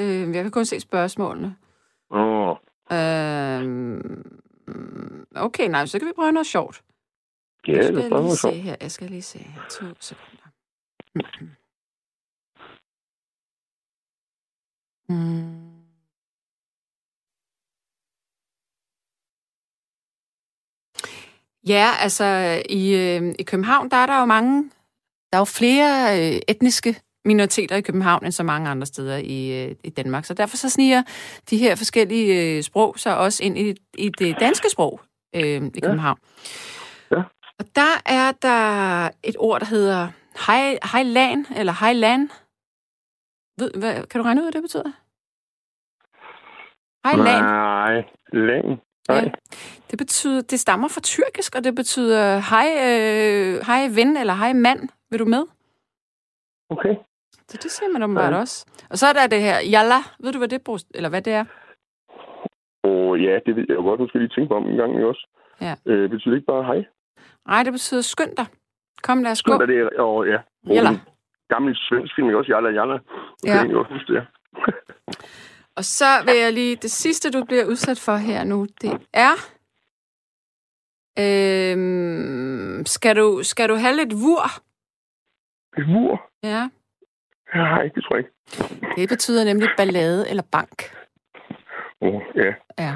[0.00, 1.56] Øh, jeg kan kun se spørgsmålene.
[2.10, 2.48] Åh.
[2.48, 2.56] Oh.
[2.92, 3.62] Øh,
[5.36, 6.82] okay, nej, så kan vi prøve noget sjovt.
[7.68, 8.76] Ja, Nu skal det jeg er lige se her.
[8.80, 9.60] Jeg skal lige se her.
[9.70, 10.46] To sekunder.
[15.08, 15.79] Mm.
[21.68, 22.24] Ja, altså
[22.68, 24.70] i, øh, i København, der er der jo mange,
[25.32, 29.64] der er jo flere øh, etniske minoriteter i København end så mange andre steder i,
[29.64, 30.24] øh, i Danmark.
[30.24, 31.02] Så derfor så sniger
[31.50, 35.00] de her forskellige øh, sprog sig også ind i, i det danske sprog
[35.36, 36.18] øh, i København.
[37.10, 37.22] Ja.
[37.58, 40.08] Og der er der et ord, der hedder
[40.46, 42.28] hej, hejlan, eller hejland.
[43.58, 44.92] Ved, hvad, kan du regne ud, hvad det betyder?
[47.04, 47.44] Hejlan.
[47.44, 48.78] Nej, længe.
[49.10, 49.24] Nej.
[49.24, 49.30] Ja.
[49.90, 54.52] Det betyder, det stammer fra tyrkisk, og det betyder hej, øh, hej ven, eller hej
[54.52, 54.88] mand.
[55.10, 55.44] Vil du med?
[56.70, 56.94] Okay.
[57.48, 58.38] Så det siger man åbenbart Ja.
[58.38, 58.66] også.
[58.90, 59.98] Og så er der det her, jalla.
[60.20, 61.44] Ved du, hvad det bruges, eller hvad det er?
[62.82, 64.00] Og ja, det ved jeg jo godt.
[64.00, 65.28] Nu skal jeg lige tænke på om en gang også.
[65.60, 65.74] Ja.
[65.86, 66.84] Øh, betyder det ikke bare hej?
[67.46, 68.46] Nej, det betyder skynd dig.
[69.02, 69.52] Kom, lad os gå.
[69.52, 70.38] Sådan er det, og ja.
[70.74, 70.90] Jalla.
[71.48, 72.52] Gammel svensk film, også?
[72.54, 72.98] Jalla, jalla.
[73.44, 73.56] Ja.
[73.64, 73.78] Ja.
[73.78, 74.26] Også huske det.
[75.80, 79.34] Og så vil jeg lige, det sidste, du bliver udsat for her nu, det er...
[81.18, 84.42] Øhm, skal, du, skal du have lidt vur?
[85.78, 86.22] Et mur?
[86.42, 86.68] Ja.
[87.54, 88.96] Nej, det tror jeg ikke.
[88.96, 90.96] Det betyder nemlig ballade eller bank.
[92.00, 92.52] Åh, oh, ja.
[92.78, 92.94] Ja.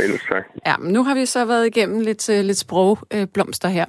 [0.00, 0.46] Ellers sagt.
[0.66, 3.86] Ja, men nu har vi så været igennem lidt, øh, lidt sprogblomster øh, blomster her.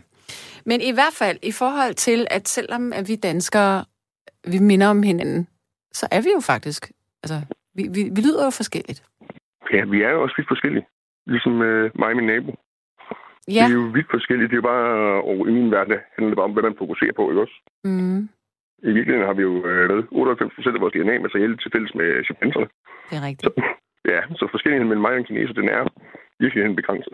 [0.65, 3.85] Men i hvert fald i forhold til, at selvom at vi danskere,
[4.47, 5.47] vi minder om hinanden,
[5.93, 6.91] så er vi jo faktisk,
[7.23, 7.41] altså,
[7.77, 8.99] vi, vi, vi lyder jo forskelligt.
[9.73, 10.85] Ja, vi er jo også vidt forskellige.
[11.27, 12.51] Ligesom øh, mig og min nabo.
[13.57, 13.63] Ja.
[13.67, 14.47] Vi er jo vidt forskellige.
[14.47, 14.87] Det er jo bare,
[15.29, 17.57] og i min verden handler det bare om, hvad man fokuserer på, ikke også?
[17.83, 18.21] Mm,
[18.89, 21.95] I virkeligheden har vi jo øh, hvad, 98 procent af vores DNA materiale til fælles
[21.99, 22.67] med chimpanserne.
[23.09, 23.53] det er rigtigt.
[24.13, 25.81] Ja, så forskelligheden mellem mig og en kineser, den er
[26.43, 27.13] virkelig begrænset.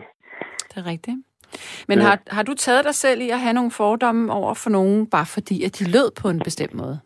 [0.70, 1.16] Det er rigtigt.
[1.88, 2.04] Men Ja.
[2.04, 5.26] har, har du taget dig selv i at have nogle fordomme over for nogen, bare
[5.26, 7.00] fordi at de lød på en bestemt måde?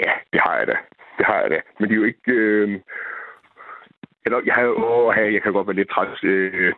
[0.00, 0.76] Ja, det har jeg da.
[1.18, 1.60] Det har jeg da.
[1.78, 2.32] Men det er jo ikke...
[2.32, 2.80] Øh...
[4.26, 6.20] Eller, jeg, har åh, jeg kan godt være lidt træls.
[6.24, 6.72] Øh,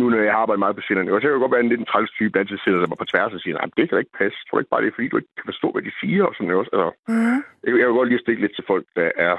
[0.00, 0.80] nu når jeg arbejder meget på.
[0.80, 2.98] Og så kan jeg godt være en lidt en træls type, der altid sidder mig
[2.98, 4.38] på tværs og siger, nej, det kan da ikke passe.
[4.50, 6.24] Tror ikke bare, det er fordi, du ikke kan forstå, hvad de siger?
[6.24, 6.60] Og sådan noget.
[6.60, 6.70] også.
[6.76, 7.38] Altså, Mm.
[7.64, 9.34] jeg, jeg vil godt lige stikke lidt til folk, der er...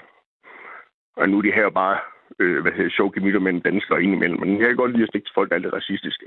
[1.19, 1.97] Og nu er de her bare
[2.39, 4.39] øh, hvad hedder, sjov gemytter mellem danskere og indimellem.
[4.39, 6.25] Men jeg kan godt lide at stikke til folk, der er lidt racistiske.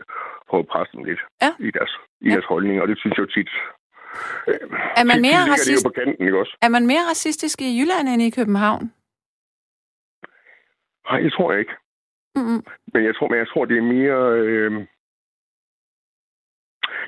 [0.49, 1.51] Prøve at presse dem lidt Ja.
[1.67, 2.35] i deres, i Ja.
[2.35, 2.83] deres holdninger.
[2.83, 3.51] Og det synes jeg jo tit...
[4.49, 4.59] Øh,
[5.01, 5.85] Er man mere racist?
[5.85, 6.57] det på kanten, ikke også?
[6.63, 8.93] Er man mere racistisk i Jylland end i København?
[11.11, 11.75] Nej, det tror jeg ikke.
[12.35, 12.65] Mm-mm.
[12.93, 14.21] Men jeg tror, men jeg tror det er mere...
[14.41, 14.87] Øh...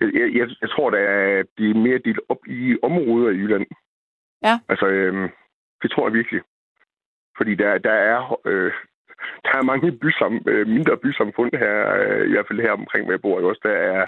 [0.00, 3.36] Jeg, jeg, jeg, jeg tror, der er, det er mere delt op i områder i
[3.36, 3.66] Jylland.
[4.42, 4.58] Ja.
[4.68, 5.30] Altså, øh,
[5.82, 6.42] det tror jeg virkelig.
[7.36, 8.40] Fordi der, der er...
[8.46, 8.72] Øh,
[9.44, 13.12] der er mange bysam, øh, mindre bysamfund her, øh, i hvert fald her omkring, hvor
[13.12, 13.38] jeg bor.
[13.38, 13.48] Ikke?
[13.48, 14.06] Også der er...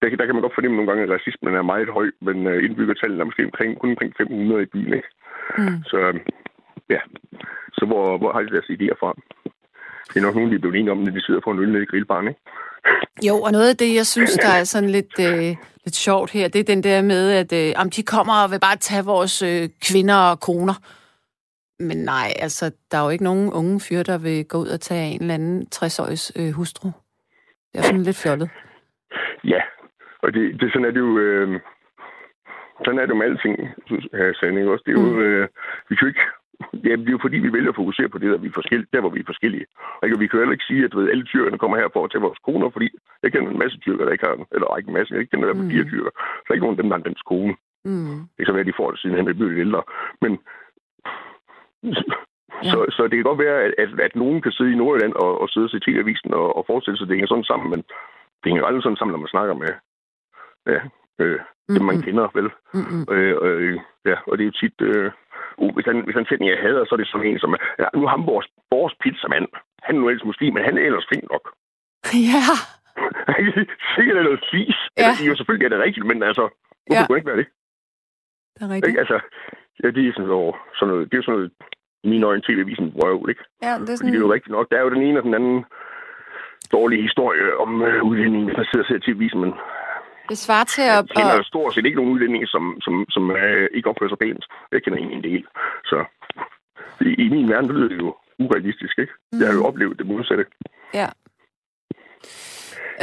[0.00, 2.46] Der, kan- der kan man godt fornemme nogle gange, at racismen er meget høj, men
[2.46, 4.92] øh, indbyggertallet er måske omkring, kun omkring 500 i byen.
[4.98, 5.08] Ikke?
[5.58, 5.78] Mm.
[5.90, 6.14] Så øh,
[6.94, 7.00] ja,
[7.78, 9.10] så hvor, hvor har de deres idéer fra?
[10.08, 11.72] Det er nok nogen, de er blevet enige om, når de sidder på en øl
[11.72, 12.40] nede i grillbaren, ikke?
[13.28, 16.48] Jo, og noget af det, jeg synes, der er sådan lidt, øh, lidt sjovt her,
[16.48, 19.42] det er den der med, at øh, om de kommer og vil bare tage vores
[19.42, 20.74] øh, kvinder og koner.
[21.80, 24.80] Men nej, altså, der er jo ikke nogen unge fyre, der vil gå ud og
[24.80, 26.88] tage en eller anden 60-årigs øh, hustru.
[27.72, 28.50] Det er sådan lidt fjollet.
[29.44, 29.60] Ja,
[30.22, 31.18] og det, det, sådan er det jo...
[31.18, 31.60] Øh,
[32.84, 33.54] sådan er det jo med alting,
[33.86, 34.82] synes jeg, Sande, ikke også?
[34.86, 35.08] Det er jo...
[35.12, 35.18] Mm.
[35.22, 35.48] Øh,
[35.88, 36.26] vi kan jo ikke...
[36.88, 38.88] Ja, det er jo fordi, vi vælger at fokusere på det, der, vi er forskellige,
[38.92, 39.66] der hvor vi er forskellige.
[40.04, 40.16] Ikke?
[40.16, 42.10] Og vi kan jo heller ikke sige, at ved, alle tyrkerne kommer her for at
[42.10, 42.88] tage vores koner, fordi
[43.22, 44.34] jeg kender en masse tyrker, der ikke har...
[44.56, 45.74] Eller ikke en masse, jeg kender i hvert fald Mm.
[45.76, 46.10] fire tyrker.
[46.42, 47.54] Så er ikke nogen af dem, der har en dansk kone.
[47.84, 48.18] Mm.
[48.34, 49.82] Det kan så være, at de får det siden han er blevet lidt ældre.
[50.22, 50.32] Men
[52.64, 52.70] Ja.
[52.72, 55.40] så, så det kan godt være, at, at, at nogen kan sidde i Nordjylland og,
[55.40, 57.84] og sidde og se TV-avisen og, og forestille sig, at det hænger sådan sammen, men
[58.46, 59.72] det hænger aldrig sådan sammen, når man snakker med
[60.72, 60.80] ja,
[61.22, 61.38] øh,
[61.74, 62.48] dem, man kender, vel?
[62.76, 63.02] Mm-mm.
[63.14, 63.78] Øh, øh,
[64.10, 64.76] ja, og det er jo tit...
[64.88, 65.10] Øh,
[65.62, 67.56] uh, hvis, han, hvis han sætning, jeg hader, så er det sådan en som...
[67.82, 69.46] Ja, nu er ham vores, vores pizzamand.
[69.86, 71.44] Han er nu ellers muslim, men han er ellers flink nok.
[72.32, 72.44] Ja.
[73.94, 74.78] Sikkert er noget fis.
[74.86, 75.00] Ja.
[75.00, 76.44] Eller, jo, selvfølgelig er det rigtigt, men altså...
[76.86, 77.06] Hvorfor Ja.
[77.06, 77.48] kunne ikke være det?
[78.54, 78.88] Det er rigtigt.
[78.88, 79.00] Ikke?
[79.02, 79.18] Altså,
[79.82, 81.50] ja, det er sådan noget, sådan noget, det er sådan noget,
[82.04, 83.42] i mine øjne, tv-avisen røv, ikke?
[83.62, 84.26] Ja, det er Fordi det er sådan...
[84.26, 84.66] jo rigtigt nok.
[84.70, 85.64] Der er jo den ene og den anden
[86.72, 89.52] dårlige historie om øh, udlændinge, man sidder og ser tv-avisen, men
[90.28, 91.08] Det svarer til jeg at...
[91.16, 94.18] kender at jo stort set ikke nogen udlændinge, som, som, som øh, ikke opfører sig
[94.18, 94.44] pænt.
[94.72, 95.44] Jeg kender en, en del.
[95.84, 96.04] Så
[97.00, 99.12] i, i min verden lyder det jo urealistisk, ikke?
[99.32, 100.44] Jeg har jo oplevet det modsatte.
[100.94, 101.08] Ja.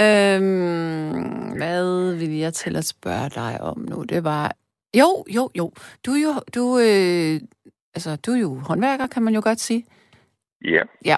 [0.04, 4.04] Øhm, hvad vil jeg til at spørge dig om nu?
[4.04, 4.52] Det var...
[5.00, 5.72] Jo, jo, jo.
[6.06, 7.42] Du er jo, du, øh,
[7.96, 9.86] altså, du er jo håndværker, kan man jo godt sige.
[11.06, 11.16] Ja.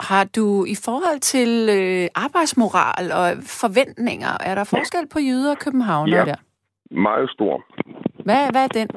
[0.00, 3.26] Har du i forhold til øh, arbejdsmoral og
[3.62, 6.24] forventninger, er der forskel på jyder og københavnere Ja.
[6.24, 6.38] der?
[6.90, 7.64] Meget stor.
[8.24, 8.88] Hvad, hvad er den?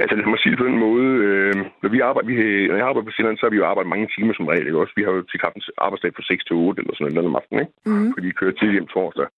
[0.00, 1.06] Altså, lad mig sige på den måde.
[1.26, 2.34] Øh, når, vi arbejder, vi,
[2.68, 4.66] når jeg arbejder på Sjælland, så har vi jo arbejdet mange timer som regel.
[4.66, 4.78] Ikke?
[4.82, 7.36] Også, vi har jo til en arbejdsdag fra 6 til 8 eller sådan noget om
[7.40, 7.74] aftenen, ikke?
[7.86, 8.12] Mm.
[8.14, 9.28] fordi vi kører tidligt hjem torsdag.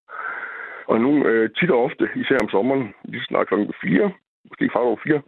[0.91, 4.11] Og nu øh, tit og ofte, især om sommeren, lige snart klokken 4,
[4.49, 5.21] måske kvart over 4,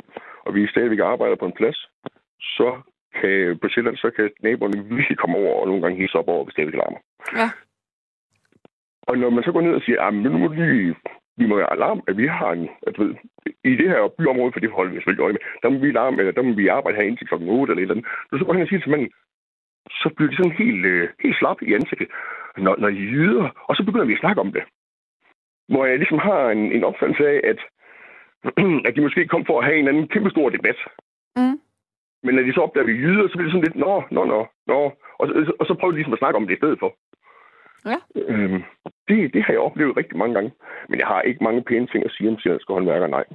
[0.46, 1.80] og vi stadigvæk arbejder på en plads,
[2.58, 2.68] så
[3.20, 6.44] kan på Sjælland, så kan naboerne virkelig komme over og nogle gange hisse op over,
[6.44, 7.00] hvis det larmer.
[7.40, 7.48] Ja.
[9.08, 10.94] Og når man så går ned og siger, at nu må vi,
[11.38, 13.16] vi må have alarm, at vi har en, at ved,
[13.64, 16.20] i det her byområde, for det holder vi selvfølgelig øje med, der må vi alarm,
[16.20, 18.10] eller der må vi arbejde her indtil klokken 8 eller et eller andet.
[18.30, 19.12] Så så går han og siger til manden,
[20.02, 22.08] så bliver de sådan helt, øh, helt slap i ansigtet,
[22.58, 24.64] når, når de jyder, og så begynder vi at snakke om det.
[25.68, 27.60] Hvor jeg ligesom har en, en opfattelse af, at,
[28.88, 30.80] at de måske kom for at have en anden kæmpe stor debat.
[31.36, 31.60] Mm.
[32.24, 34.26] Men når de så opdager, at vi jyder, så bliver det sådan lidt, nå, nå,
[34.26, 34.80] nå, nå.
[35.20, 36.92] Og, så- og så prøver de ligesom at snakke om det i stedet for.
[37.92, 37.98] Ja.
[38.16, 38.64] Øhm,
[39.08, 40.52] det, det har jeg oplevet rigtig mange gange.
[40.90, 43.26] Men jeg har ikke mange pæne ting at sige om sjællandske håndværkere, nej.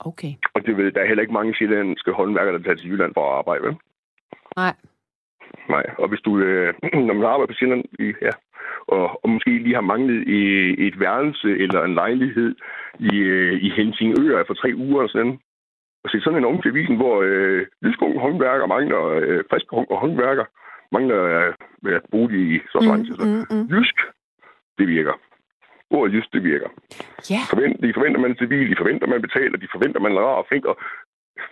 [0.00, 0.32] Okay.
[0.54, 3.30] Og det ved, der er heller ikke mange sjællandske håndværkere, der tager til Jylland for
[3.30, 3.76] at arbejde, vel?
[4.56, 4.74] Nej.
[5.68, 6.74] Nej, og hvis du, øh,
[7.06, 7.84] når man arbejder på Sjælland,
[8.22, 8.30] ja,
[8.86, 10.40] og, og måske lige har manglet i,
[10.82, 12.54] i et værelse eller en lejlighed
[12.98, 15.38] i, øh, i Helsingør for tre uger og sådan
[16.04, 19.98] og se sådan en ung til avisen, hvor øh, lyskung håndværker mangler, øh, frisk og
[20.00, 20.44] håndværker
[20.92, 21.20] mangler
[21.86, 23.14] øh, at bolig i så Mm, lang tid.
[23.16, 23.24] Så.
[23.26, 23.66] mm, mm.
[23.74, 23.96] Jysk,
[24.78, 25.14] det virker.
[25.90, 26.68] Ordet jysk, det virker.
[27.30, 27.40] Ja.
[27.50, 30.36] Forvent, de forventer, man er civil, de forventer, man betaler, de forventer, man er rar
[30.42, 30.76] og flink, og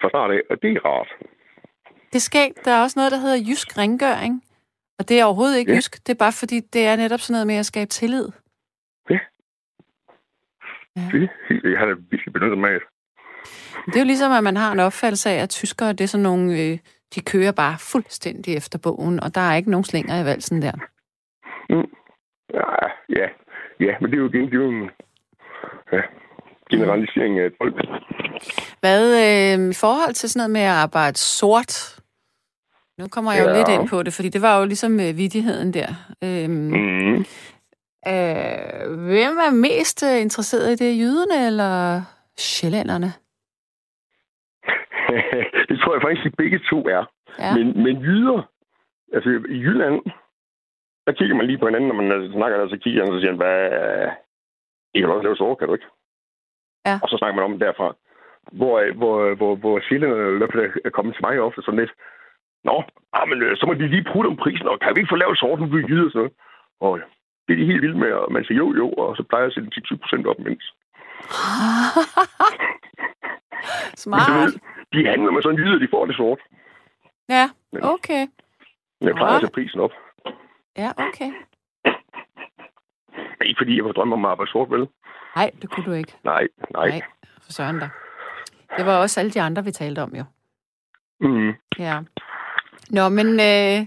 [0.01, 1.09] fra start af, og det er rart.
[2.13, 4.43] Det skal, der er også noget, der hedder jysk rengøring.
[4.99, 5.73] Og det er overhovedet ikke.
[5.73, 5.77] Ja.
[5.77, 5.93] jysk.
[6.07, 8.29] Det er bare fordi, det er netop sådan noget med at skabe tillid.
[9.11, 9.19] Ja.
[10.97, 11.03] Ja.
[11.13, 11.31] Det,
[11.73, 12.81] jeg har da virkelig benyttet mig af.
[13.87, 16.23] Det er jo ligesom, at man har en opfattelse af, at tyskere, det er sådan
[16.23, 16.79] nogle, øh,
[17.15, 20.73] de kører bare fuldstændig efter bogen, og der er ikke nogen slinger i valsen der.
[21.71, 21.89] Mm.
[22.55, 23.27] Ja, ja,
[23.81, 24.91] ja, men det er jo det er jo en
[25.93, 26.01] ja,
[26.71, 27.75] generalisering af et folk.
[28.81, 31.97] Hvad øh, i forhold til sådan noget med at arbejde sort?
[32.99, 33.57] Nu kommer jeg jo Ja.
[33.59, 35.89] lidt ind på det, fordi det var jo ligesom øh, vidigheden der.
[36.25, 37.19] Øhm, Mm.
[38.09, 40.99] øh, hvem er mest øh, interesseret i det?
[40.99, 42.03] Jyderne eller
[42.39, 43.13] sjællænderne?
[45.69, 47.05] det tror jeg faktisk, at begge to er.
[47.39, 47.57] Ja.
[47.57, 48.43] Men, men jyder,
[49.13, 50.01] altså i Jylland,
[51.07, 53.17] der kigger man lige på hinanden, når man altså, snakker, og så kigger han, og
[53.17, 53.59] så siger han, hvad,
[54.95, 55.89] I kan også lave sår, kan du ikke?
[56.87, 56.95] Ja.
[57.03, 57.95] Og så snakker man om det derfra.
[58.53, 60.13] Hvor, hvor, hvor, hvor sjældent
[60.85, 61.93] er kommet til mig ofte sådan lidt,
[62.65, 65.13] Nå, ah, men, øh, så må de lige prutte om prisen, og kan vi ikke
[65.13, 66.33] få lavet sort, nu bliver jyder sådan noget.
[66.81, 67.01] Og
[67.45, 69.51] det er de helt vilde med, og man siger jo, jo, og så plejer jeg
[69.51, 70.45] at sætte 10-20 procent op du
[74.05, 74.53] Smart.
[74.93, 76.41] De handler med sådan jyder, de får det sort.
[77.29, 77.51] Ja,
[77.83, 78.27] okay.
[79.01, 79.91] Men jeg plejer at sætte prisen op.
[80.77, 81.31] Ja, okay.
[83.45, 84.89] Ikke fordi jeg var drømme om at arbejde sort, vel?
[85.37, 86.15] Nej, det kunne du ikke.
[86.25, 86.89] Nej, nej.
[86.89, 87.03] Nej,
[87.43, 87.89] for søren da.
[88.77, 90.25] Det var også alle de andre, vi talte om jo.
[91.21, 91.53] Mm.
[91.79, 92.01] Ja.
[92.91, 93.87] Nå, men øh,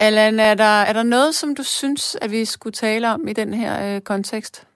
[0.00, 3.32] Allan, er der, er der noget, som du synes, at vi skulle tale om i
[3.32, 4.68] den her øh, kontekst?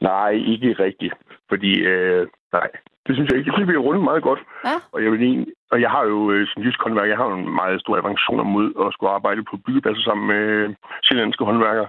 [0.00, 1.14] Nej, ikke rigtigt.
[1.48, 2.70] Fordi, øh, nej,
[3.06, 3.48] det synes jeg ikke.
[3.48, 4.40] Jeg synes, vi har rundet meget godt.
[4.64, 4.76] Ja.
[4.92, 7.36] Og jeg, vil egentlig, og jeg har jo øh, som jysk håndværker, jeg har jo
[7.38, 11.88] en meget stor avancering mod at skulle arbejde på byggepladser sammen med øh, sjællandske håndværkere.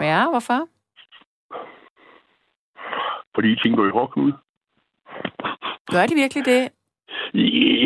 [0.00, 0.60] Ja, hvorfor?
[3.34, 4.34] Fordi ting går i hårdknude.
[5.92, 6.60] Gør de virkelig det?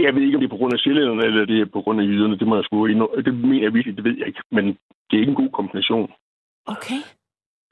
[0.04, 2.00] Jeg ved ikke, om det er på grund af sjællænderne, eller det er på grund
[2.00, 2.38] af jyderne.
[2.38, 4.42] Det må jeg sgu indå- Det mener jeg virkelig, det ved jeg ikke.
[4.50, 6.12] Men det er ikke en god kombination.
[6.66, 7.00] Okay.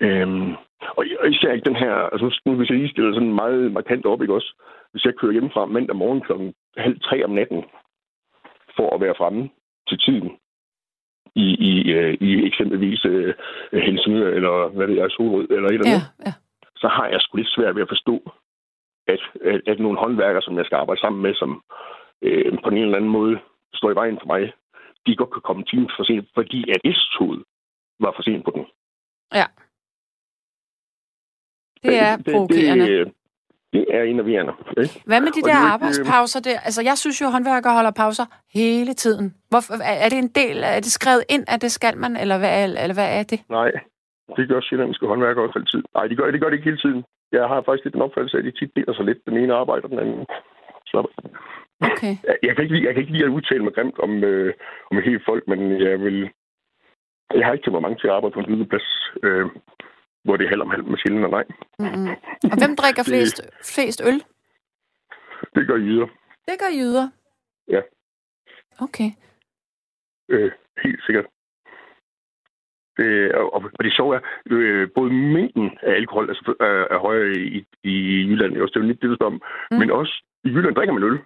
[0.00, 0.54] Øhm,
[0.96, 4.06] og og især ikke den her, altså nu hvis jeg lige stiller sådan meget markant
[4.06, 4.54] op, ikke også?
[4.92, 7.64] Hvis jeg kører hjemmefra mandag morgen klokken halv tre om natten,
[8.76, 9.50] for at være fremme
[9.88, 10.30] til tiden,
[11.34, 13.34] i i, i, øh, i eksempelvis øh,
[13.72, 16.32] Helsingør, eller hvad det er, Solrød, eller et eller andet, Ja, ja.
[16.76, 18.30] så har jeg sgu lidt svært ved at forstå,
[19.06, 21.62] at, at, at nogle håndværkere, som jeg skal arbejde sammen med, som
[22.22, 23.38] øh, på en eller anden måde
[23.74, 24.52] står i vejen for mig,
[25.06, 27.42] de godt kan komme timen for sent, fordi at S-toget
[28.00, 28.66] var for sent på den.
[29.34, 29.46] Ja.
[31.82, 32.86] Det er provokerende.
[32.86, 33.14] Det, det,
[33.72, 34.52] det er enerverende.
[34.82, 35.02] Ikke?
[35.06, 36.58] Hvad med de Og der det ikke, arbejdspauser der?
[36.68, 38.26] Altså, jeg synes jo, at håndværkere holder pauser
[38.60, 39.26] hele tiden.
[39.50, 39.72] Hvorfor,
[40.04, 42.82] er det en del, er det skrevet ind, at det skal man, eller hvad, er-
[42.84, 43.40] eller hvad er det?
[43.58, 43.70] Nej,
[44.36, 45.82] det gør sjællandske håndværkere også altid.
[45.94, 47.04] Nej, de gør, det gør det ikke hele tiden.
[47.32, 49.18] Jeg har faktisk lidt en opfattelse af, at de tit deler sig lidt.
[49.28, 50.26] Den ene arbejder, den anden.
[50.92, 50.98] Så,
[51.92, 52.14] Okay.
[52.28, 54.54] jeg, jeg, kan ikke lide, jeg kan ikke lide at udtale mig grimt om, øh,
[54.90, 56.30] om et helt folk, men jeg vil...
[57.34, 58.88] Jeg har ikke temperament til at arbejde på en byggeplads,
[59.22, 59.46] øh,
[60.24, 61.44] hvor det er halv om halv med sjældent og nej.
[61.78, 62.08] Mm-hmm.
[62.52, 63.36] Og hvem drikker Det- flest,
[63.74, 64.18] flest øl?
[65.54, 66.06] Det gør jyder.
[66.48, 67.08] Det gør jyder.
[67.68, 67.80] Ja.
[68.80, 69.10] Okay.
[70.28, 70.50] Øh,
[70.84, 71.26] helt sikkert.
[72.98, 77.32] Det, og, og det sjove er, øh, både mængden af alkohol altså, er, er højere
[77.36, 77.94] i, i
[78.28, 79.78] Jylland, det er jo lidt det, om, Mm.
[79.78, 81.18] men også i Jylland drikker man øl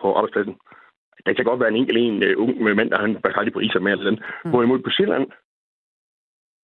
[0.00, 0.56] på arbejdspladsen.
[1.26, 3.52] Der kan godt være en enkelt en uh, ung med mand, der han har lige
[3.52, 4.24] på is med eller andet.
[4.44, 4.50] Mm.
[4.50, 5.26] Hvorimod på Sjælland,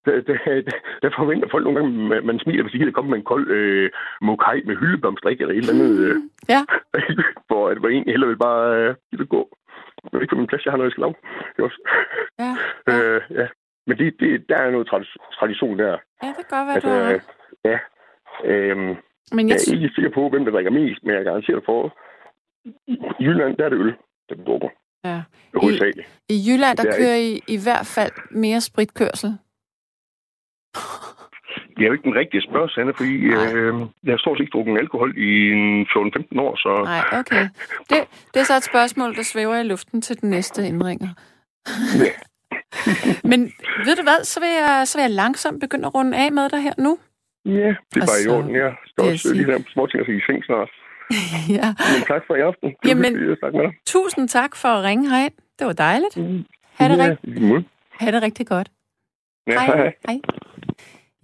[0.07, 0.37] der, der,
[1.03, 3.51] der, forventer folk nogle gange, man, man smiler, hvis de kan komme med en kold
[3.51, 3.91] øh,
[4.23, 5.99] mokai med hyldeblomstrik eller et eller andet.
[5.99, 6.17] Øh,
[6.55, 6.61] Ja.
[7.49, 9.43] hvor at hvor en heller vil bare øh, give det gå.
[10.03, 11.15] Jeg ved ikke, min plads, jeg har noget, jeg skal lave.
[11.59, 11.69] Ja.
[12.45, 12.53] Ja.
[12.91, 13.47] Øh, ja.
[13.87, 15.99] Men det, det, der er noget tradi- tradition der.
[16.23, 17.23] ja, det kan godt være, Altså, du har ret.
[17.65, 17.79] ja.
[18.45, 18.79] Øhm,
[19.33, 21.99] Men jeg jeg, er ikke sikker på, hvem der drikker mest, men jeg garanterer for,
[22.87, 23.95] i Jylland, der er det øl,
[24.29, 24.69] der drukker.
[25.05, 25.23] ja.
[25.61, 26.09] Hovedsageligt.
[26.29, 29.31] I Jylland, der er kører I i hvert fald mere spritkørsel.
[31.76, 34.50] Det er jo ikke den rigtige spørgsmål, Sanne, fordi øh, jeg har stort set ikke
[34.54, 37.48] drukket alkohol i en 14-15 år, så Nej, okay.
[37.90, 37.98] Det,
[38.35, 41.08] det er så et spørgsmål, der svæver i luften til den næste indringer.
[42.04, 42.14] Ja.
[43.30, 43.40] Men
[43.87, 46.48] ved du hvad, så vil, jeg, så vil jeg langsomt begynde at runde af med
[46.48, 46.98] dig her nu.
[47.44, 48.54] ja, det er Og bare i så orden.
[48.54, 50.70] Jeg skal også sige- lige have små ting at sige i seng snart.
[51.58, 51.66] ja.
[51.92, 52.68] Men tak for i aften.
[52.82, 53.72] Det Jamen- at med dig.
[53.87, 55.35] Tusind tak for at ringe herind.
[55.58, 56.16] Det var dejligt.
[56.16, 56.44] Mm.
[56.78, 57.64] Ha' det, ja, rigt- i
[58.00, 58.68] ha det rigtig godt.
[59.46, 59.76] Ja, hej.
[59.76, 59.92] hej.
[60.08, 60.20] Hej.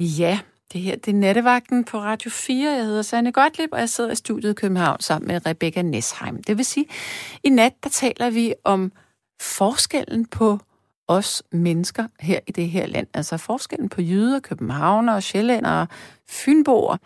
[0.01, 0.39] Ja,
[0.73, 2.71] det her det er nattevagten på Radio 4.
[2.71, 6.43] Jeg hedder Sanne Gottlieb, og jeg sidder i studiet i København sammen med Rebecca Nesheim.
[6.43, 6.87] Det vil sige,
[7.45, 8.93] i nat der taler vi om
[9.41, 10.59] forskellen på
[11.09, 13.07] os mennesker her i det her land.
[13.15, 15.87] Altså forskellen på jyder, københavnere, sjællændere,
[16.29, 16.97] fynboer.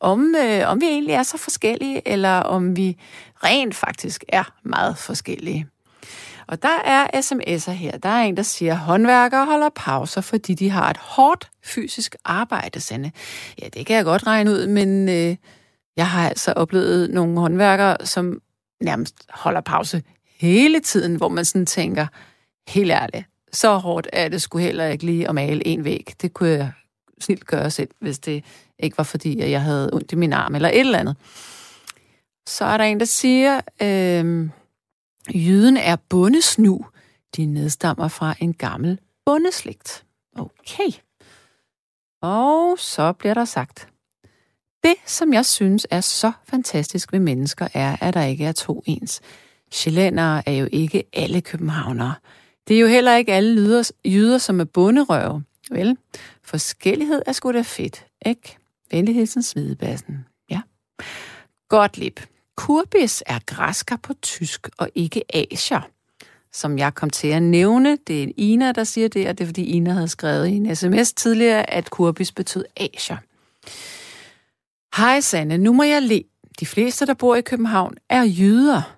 [0.00, 2.96] Om, øh, om vi egentlig er så forskellige, eller om vi
[3.44, 5.66] rent faktisk er meget forskellige.
[6.50, 7.98] Og der er sms'er her.
[7.98, 12.16] Der er en, der siger, at håndværkere holder pauser, fordi de har et hårdt fysisk
[12.24, 13.10] arbejde, Sande.
[13.62, 15.36] Ja, det kan jeg godt regne ud, men øh,
[15.96, 18.40] jeg har altså oplevet nogle håndværkere, som
[18.80, 20.02] nærmest holder pause
[20.38, 22.06] hele tiden, hvor man sådan tænker,
[22.68, 26.14] helt ærligt, så hårdt er det skulle heller ikke lige at male en væg.
[26.22, 26.72] Det kunne jeg
[27.20, 28.44] snilt gøre selv, hvis det
[28.78, 31.16] ikke var fordi, at jeg havde ondt i min arm eller et eller andet.
[32.48, 34.48] Så er der en, der siger, øh,
[35.34, 36.86] Jyden er bondesnu.
[37.36, 40.04] De nedstammer fra en gammel bondeslægt.
[40.36, 40.90] Okay.
[42.22, 43.88] Og så bliver der sagt.
[44.82, 48.82] Det, som jeg synes er så fantastisk ved mennesker, er, at der ikke er to
[48.86, 49.20] ens.
[49.72, 52.14] Sjællændere er jo ikke alle københavnere.
[52.68, 55.44] Det er jo heller ikke alle lyder, jyder, som er bonderøve.
[55.70, 55.96] Vel,
[56.42, 58.56] forskellighed er sgu da fedt, ikke?
[58.90, 60.26] Venlig hilsen Smedebassen.
[60.50, 60.60] Ja.
[61.94, 62.20] lip.
[62.60, 65.80] Kurbis er græsker på tysk og ikke asier.
[66.52, 69.48] Som jeg kom til at nævne, det er Ina, der siger det, og det er
[69.48, 73.16] fordi Ina havde skrevet i en sms tidligere, at kurbis betød asier.
[74.96, 76.24] Hej Sanne, nu må jeg le.
[76.60, 78.96] De fleste, der bor i København, er jyder.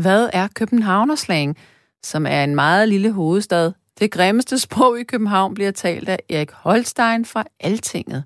[0.00, 1.56] Hvad er københavnerslang,
[2.02, 3.72] som er en meget lille hovedstad?
[3.98, 8.24] Det grimmeste sprog i København bliver talt af Erik Holstein fra Altinget.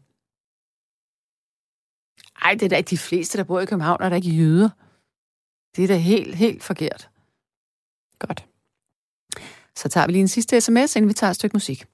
[2.45, 4.69] Ej, det er da ikke de fleste, der bor i København, er der ikke jøder.
[5.77, 7.09] Det er da helt, helt forkert.
[8.19, 8.45] Godt.
[9.77, 11.85] Så tager vi lige en sidste sms, inden vi tager et stykke musik.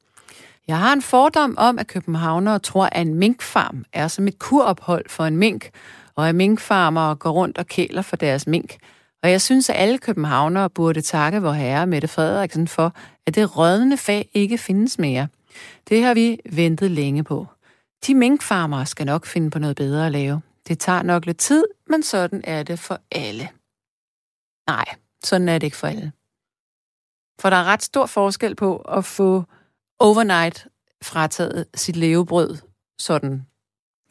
[0.67, 5.09] Jeg har en fordom om, at københavnere tror, at en minkfarm er som et kurophold
[5.09, 5.71] for en mink,
[6.15, 8.77] og at minkfarmere går rundt og kæler for deres mink.
[9.23, 12.95] Og jeg synes, at alle københavnere burde takke vor herre Mette Frederiksen for,
[13.27, 15.29] at det rådne fag ikke findes mere.
[15.89, 17.47] Det har vi ventet længe på.
[18.07, 20.43] De minkfarmere skal nok finde på noget bedre at lave.
[20.69, 23.49] Det tager nok lidt tid, men sådan er det for alle.
[24.67, 24.85] Nej,
[25.25, 26.13] sådan er det ikke for alle.
[27.41, 29.45] For der er ret stor forskel på at få
[29.99, 30.67] overnight
[31.03, 32.57] frataget sit levebrød
[32.99, 33.47] sådan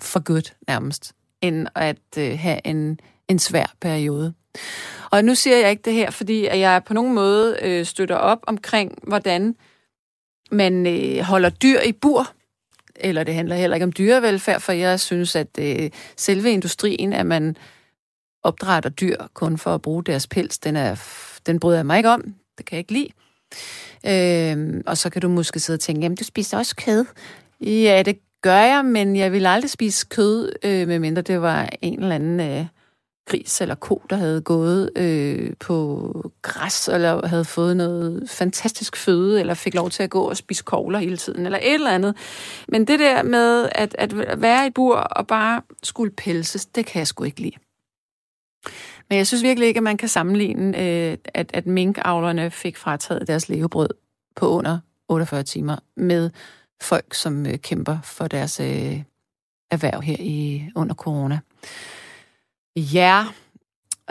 [0.01, 4.33] for godt nærmest, end at øh, have en, en svær periode.
[5.11, 8.15] Og nu siger jeg ikke det her, fordi at jeg på nogen måde øh, støtter
[8.15, 9.55] op omkring, hvordan
[10.51, 12.33] man øh, holder dyr i bur,
[12.99, 17.25] eller det handler heller ikke om dyrevelfærd, for jeg synes, at øh, selve industrien, at
[17.25, 17.57] man
[18.43, 20.95] opdrætter dyr kun for at bruge deres pels, den, er,
[21.45, 22.21] den bryder jeg mig ikke om.
[22.57, 23.09] Det kan jeg ikke lide.
[24.07, 27.05] Øh, og så kan du måske sidde og tænke, jamen du spiser også kød.
[27.61, 32.03] Ja, det gør jeg, men jeg vil aldrig spise kød, øh, medmindre det var en
[32.03, 32.65] eller anden øh,
[33.29, 39.39] gris eller ko, der havde gået øh, på græs, eller havde fået noget fantastisk føde,
[39.39, 42.15] eller fik lov til at gå og spise kogler hele tiden, eller et eller andet.
[42.67, 46.99] Men det der med at, at være i bur og bare skulle pelses, det kan
[46.99, 47.55] jeg sgu ikke lide.
[49.09, 53.27] Men jeg synes virkelig ikke, at man kan sammenligne, øh, at, at minkavlerne fik frataget
[53.27, 53.89] deres levebrød
[54.35, 56.29] på under 48 timer med
[56.81, 59.01] folk, som øh, kæmper for deres øh,
[59.71, 61.39] erhverv her i under corona.
[62.75, 63.23] Ja,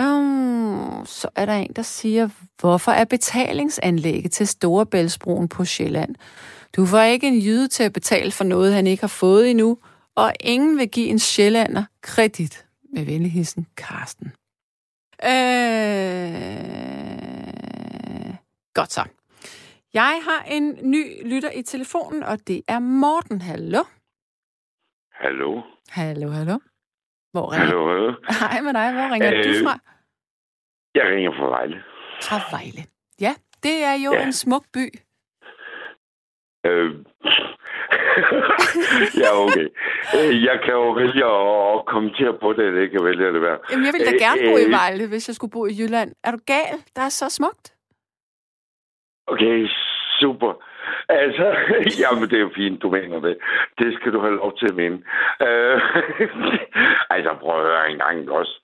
[0.00, 2.28] um, så er der en, der siger,
[2.60, 6.14] hvorfor er betalingsanlægget til Storebæltsbroen på Sjælland?
[6.76, 9.78] Du får ikke en jyde til at betale for noget, han ikke har fået endnu,
[10.16, 12.66] og ingen vil give en sjællander kredit.
[12.94, 14.26] Med venligheden, Karsten.
[15.24, 16.48] Øh...
[18.74, 19.04] Godt så.
[19.94, 23.40] Jeg har en ny lytter i telefonen, og det er Morten.
[23.42, 23.82] Hallo?
[25.12, 25.62] Hallo?
[25.88, 26.58] Hallo, hallo?
[27.32, 28.14] Hvor ringer Hallo.
[28.40, 28.92] Hej med dig.
[28.92, 29.74] Hvor ringer øh, du fra?
[30.94, 31.82] Jeg ringer fra Vejle.
[32.22, 32.82] Fra Vejle.
[33.20, 34.22] Ja, det er jo Ja.
[34.26, 34.84] en smuk by.
[36.68, 36.90] Øh.
[39.22, 39.66] ja, okay.
[40.16, 43.58] Øh, Jeg kan jo vælge at kommentere på det, eller ikke vælge at det være.
[43.70, 45.72] Jamen, jeg ville da Øh, gerne bo i øh, Vejle, hvis jeg skulle bo i
[45.80, 46.12] Jylland.
[46.24, 46.74] Er du gal?
[46.96, 47.74] Der er så smukt.
[49.26, 49.66] Okay,
[50.20, 50.52] super.
[51.08, 51.44] Altså,
[52.02, 53.38] jamen det er jo fint, du mener det.
[53.78, 55.02] Det skal du have lov til at mene.
[55.42, 55.80] Øh,
[57.14, 58.60] altså, prøv at høre en gang også.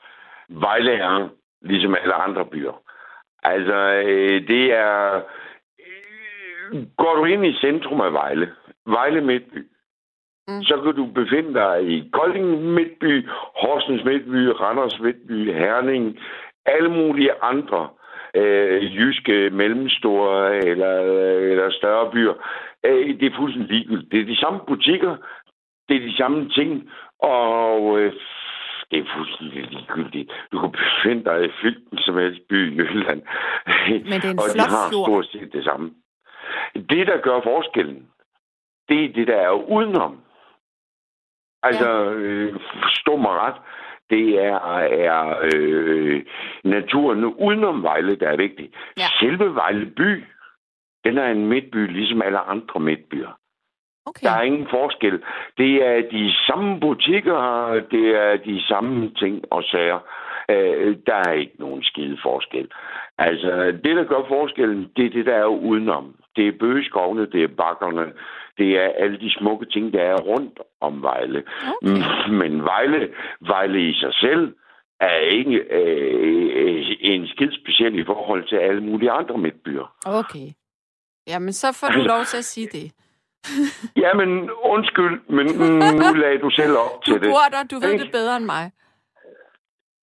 [0.48, 1.28] Vejle er
[1.62, 2.82] ligesom alle andre byer.
[3.42, 3.74] Altså,
[4.06, 5.20] øh, det er...
[6.72, 8.52] øh, Går du ind i centrum af Vejle,
[8.86, 9.66] Vejle Midtby,
[10.48, 10.62] Mm.
[10.62, 16.18] så kan du befinde dig i Kolding Midtby, Horsens Midtby, Randers Midtby, Herning,
[16.66, 17.88] alle mulige andre
[18.34, 20.94] øh, jyske mellemstore eller,
[21.50, 22.34] eller større byer.
[22.84, 24.12] Øh, det er fuldstændig ligegyldigt.
[24.12, 25.16] Det er de samme butikker,
[25.88, 28.12] det er de samme ting, og øh,
[28.90, 30.32] det er fuldstændig ligegyldigt.
[30.52, 33.22] Du kan befinde dig i hvilken som helst by i Jylland.
[33.88, 35.90] Men det er en og de har stort set det samme.
[36.74, 38.08] Det, der gør forskellen,
[38.88, 40.20] det er det, der er udenom.
[41.62, 43.60] Altså, øh, forstå mig ret,
[44.10, 46.22] det er, er øh,
[46.64, 48.70] naturen udenom Vejle, der er vigtig.
[48.96, 49.06] Ja.
[49.20, 50.24] Selve Vejle by,
[51.04, 53.38] den er en midtby, ligesom alle andre midtbyer.
[54.06, 54.26] Okay.
[54.26, 55.22] Der er ingen forskel.
[55.58, 57.38] Det er de samme butikker,
[57.90, 59.98] det er de samme ting og sager.
[60.50, 62.68] Øh, der er ikke nogen skide forskel.
[63.18, 66.14] Altså, det, der gør forskellen, det er det, der er udenom.
[66.36, 68.12] Det er bøgeskovene, det er bakkerne,
[68.58, 71.42] det er alle de smukke ting, der er rundt om Vejle.
[71.82, 72.02] Okay.
[72.40, 73.08] Men Vejle,
[73.40, 74.54] Vejle i sig selv
[75.00, 79.94] er ikke øh, en skid speciel i forhold til alle mulige andre midtbyer.
[80.06, 80.48] Okay.
[81.26, 82.92] Jamen, så får du lov til at sige det.
[84.04, 87.28] Jamen, undskyld, men mm, nu lagde du selv op Du til det.
[87.28, 88.70] bor der, du ved det bedre end mig.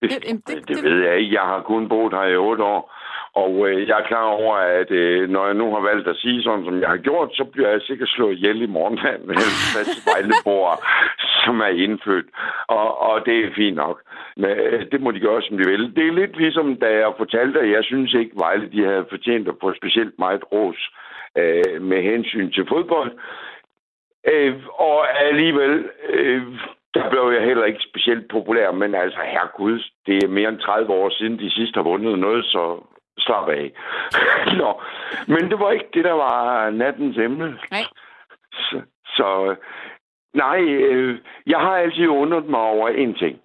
[0.02, 1.34] Det, det- det, det- ved jeg ikke.
[1.34, 2.94] Jeg har kun boet her i otte år.
[3.36, 6.44] Og øh, jeg er klar over, at øh, når jeg nu har valgt at sige
[6.44, 9.58] sådan, som jeg har gjort, så bliver jeg sikkert slået ihjel i morgen med en
[9.76, 10.02] masse
[11.46, 12.26] som er indfødt.
[12.68, 14.02] Og, og det er fint nok.
[14.38, 15.96] Men øh, det må de gøre, som de vil.
[15.96, 19.48] Det er lidt ligesom, da jeg fortalte, at jeg synes ikke, Vejle de havde fortjent
[19.48, 20.90] at få specielt meget ros
[21.38, 23.12] øh, med hensyn til fodbold.
[24.28, 26.44] Øh, og alligevel, øh,
[26.94, 30.94] der blev jeg heller ikke specielt populær, men altså, herregud, det er mere end 30
[30.94, 32.84] år siden, de sidst har vundet noget, så
[33.20, 33.72] slap af.
[34.60, 34.82] Nå,
[35.28, 37.60] men det var ikke det, der var nattens emne.
[37.72, 37.86] Nej.
[38.54, 39.56] Så, så
[40.34, 43.42] nej, øh, jeg har altid undret mig over en ting.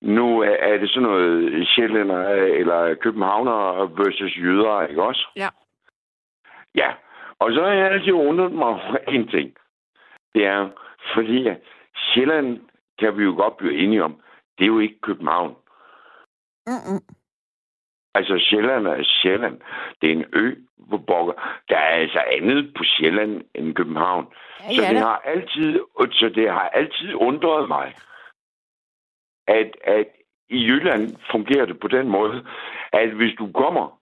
[0.00, 5.28] Nu er det sådan noget sjællænder eller københavner versus jyder, ikke også?
[5.36, 5.48] Ja.
[6.74, 6.92] Ja,
[7.38, 9.54] og så har jeg altid undret mig over en ting.
[10.34, 10.68] Det er,
[11.14, 11.48] fordi
[11.96, 12.60] Sjælland
[12.98, 14.20] kan vi jo godt blive enige om,
[14.58, 15.56] det er jo ikke København.
[16.66, 17.00] Mm-mm.
[18.16, 19.60] Altså Sjælland er Sjælland.
[20.00, 20.54] Det er en ø,
[20.88, 21.34] hvor bokker.
[21.68, 24.26] Der er altså andet på Sjælland end København.
[24.60, 25.80] Ja, så, ja, det har altid,
[26.12, 27.94] så det har altid undret mig,
[29.46, 30.06] at, at
[30.48, 32.46] i Jylland fungerer det på den måde,
[32.92, 34.00] at hvis du kommer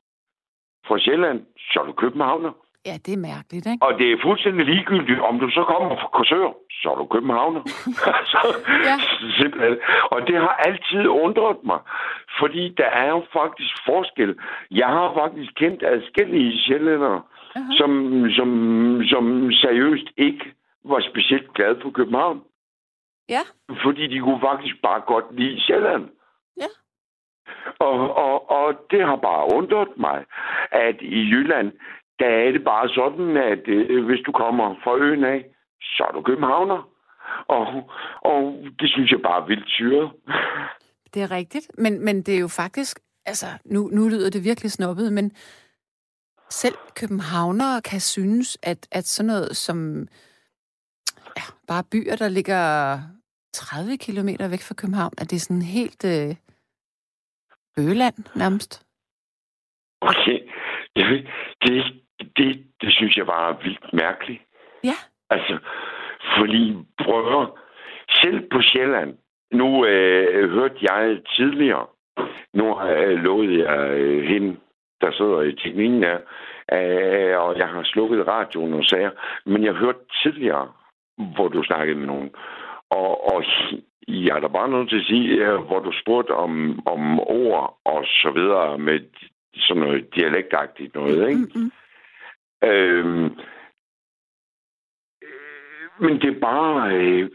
[0.86, 2.52] fra Sjælland, så er du københavner.
[2.86, 3.86] Ja, det er mærkeligt, ikke?
[3.86, 7.62] Og det er fuldstændig ligegyldigt, om du så kommer fra Korsør, så er du københavner.
[8.32, 8.38] så,
[8.88, 8.96] Ja.
[9.40, 9.76] Simpelthen.
[10.10, 11.80] Og det har altid undret mig,
[12.40, 14.38] fordi der er jo faktisk forskel.
[14.70, 17.22] Jeg har faktisk kendt adskillige sjællændere,
[17.56, 17.66] Aha.
[17.78, 17.90] som,
[18.36, 18.48] som,
[19.12, 20.44] som seriøst ikke
[20.84, 22.42] var specielt glade for København.
[23.28, 23.40] Ja.
[23.84, 26.08] Fordi de kunne faktisk bare godt lide Sjælland.
[26.56, 26.70] Ja.
[27.78, 30.24] Og, og, og det har bare undret mig,
[30.72, 31.72] at i Jylland,
[32.18, 35.44] der er det bare sådan, at øh, hvis du kommer fra øen af,
[35.82, 36.88] så er du københavner.
[37.48, 37.90] Og,
[38.20, 38.40] og
[38.80, 40.10] det synes jeg bare er vildt syret.
[41.14, 44.70] Det er rigtigt, men, men det er jo faktisk, altså nu, nu lyder det virkelig
[44.70, 45.32] snobbet, men
[46.50, 50.08] selv københavnere kan synes, at, at sådan noget som
[51.36, 52.98] ja, bare byer, der ligger
[53.52, 56.34] 30 kilometer væk fra København, at det er sådan helt øh,
[57.78, 58.86] Øland nærmest.
[60.00, 60.38] Okay,
[60.96, 61.28] det,
[61.62, 62.03] det,
[62.36, 64.42] det, det synes jeg var vildt mærkeligt.
[64.84, 64.96] Ja.
[65.30, 65.58] Altså,
[66.38, 67.50] fordi brødre,
[68.22, 69.14] selv på Sjælland,
[69.52, 71.86] nu øh, hørte jeg tidligere,
[72.54, 74.56] nu har jeg lovet jeg øh, hende,
[75.00, 76.18] der sidder i teknikken her,
[76.72, 79.10] øh, og jeg har slukket radioen og sager,
[79.46, 80.72] men jeg hørte tidligere,
[81.34, 82.30] hvor du snakkede med nogen,
[82.90, 83.44] og, og
[84.08, 87.80] jeg er da bare nødt til at sige, øh, hvor du spurgte om, om ord
[87.84, 89.00] og så videre med
[89.56, 91.40] sådan noget dialektagtigt noget, ikke?
[91.40, 91.70] Mm-hmm.
[92.66, 93.30] Øhm,
[96.00, 96.94] men det er bare...
[96.94, 97.30] Øh,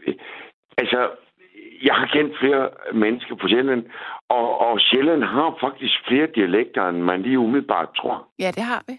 [0.78, 1.10] altså,
[1.82, 3.86] jeg har kendt flere mennesker på Sjælland,
[4.28, 8.28] og, og Sjælland har faktisk flere dialekter, end man lige umiddelbart tror.
[8.38, 8.92] Ja, det har vi.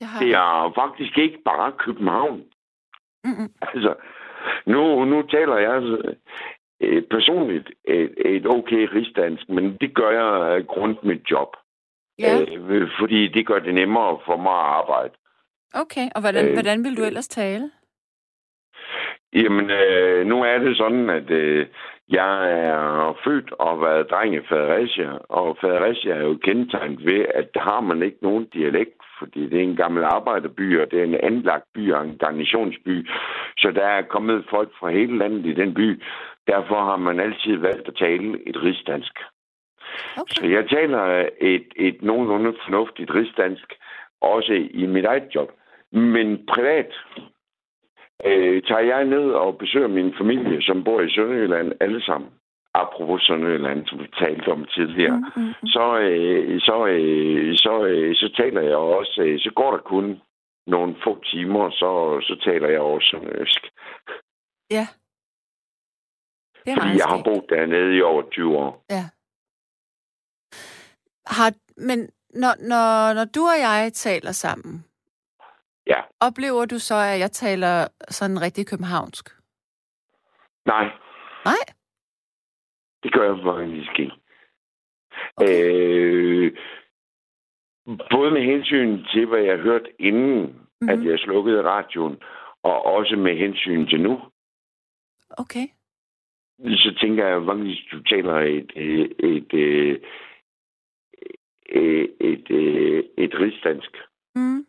[0.00, 0.74] Det, har det er vi.
[0.74, 2.44] faktisk ikke bare København.
[3.24, 3.48] Mm-hmm.
[3.62, 3.94] Altså,
[4.66, 6.14] nu, nu taler jeg altså,
[6.80, 11.56] øh, personligt et, et okay rigsdansk, men det gør jeg grundet mit job.
[12.20, 12.40] Ja.
[12.68, 15.14] Øh, fordi det gør det nemmere for mig at arbejde.
[15.74, 17.70] Okay, og hvordan, øh, hvordan vil du ellers tale?
[19.32, 21.66] Jamen, øh, nu er det sådan, at øh,
[22.08, 27.54] jeg er født og været dreng i Fredericia, og Fredericia er jo kendetegnet ved, at
[27.54, 31.04] der har man ikke nogen dialekt, fordi det er en gammel arbejderby, og det er
[31.04, 33.08] en anlagt by og en garnisonsby.
[33.58, 36.02] Så der er kommet folk fra hele landet i den by.
[36.46, 39.18] Derfor har man altid valgt at tale et rigsdansk.
[40.16, 40.34] Okay.
[40.34, 43.74] Så jeg taler et, et nogenlunde fornuftigt rigsdansk,
[44.20, 45.50] også i mit eget job.
[45.92, 46.92] Men privat,
[48.24, 52.30] øh, tager jeg ned og besøger min familie, som bor i Sønderjylland, alle sammen.
[52.74, 55.18] Apropos Sønderjylland, som vi talte om tidligere.
[55.18, 55.66] Mm-hmm.
[55.66, 60.20] Så, øh, så, øh, så, øh, så taler jeg også, øh, så går der kun
[60.66, 63.62] nogle få timer, så, så taler jeg også sønderjysk.
[64.70, 64.86] Ja.
[66.64, 68.84] Det er Fordi jeg har boet dernede i over 20 år.
[68.90, 69.04] Ja.
[71.26, 74.84] Har, men når, når, når du og jeg taler sammen,
[75.86, 76.00] Ja.
[76.20, 79.28] Oplever du så, at jeg taler sådan rigtig københavnsk?
[80.66, 80.84] Nej.
[81.44, 81.62] Nej?
[83.02, 84.12] Det gør jeg faktisk ikke.
[85.36, 85.64] Okay.
[85.64, 86.56] Øh,
[88.10, 90.88] både med hensyn til, hvad jeg hørte inden, mm-hmm.
[90.88, 92.16] at jeg slukkede radioen,
[92.62, 94.20] og også med hensyn til nu.
[95.30, 95.66] Okay.
[96.58, 100.02] Så tænker jeg, at du taler et, et, et, et,
[101.70, 103.90] et, et, et, et rigsdansk.
[104.34, 104.66] Mm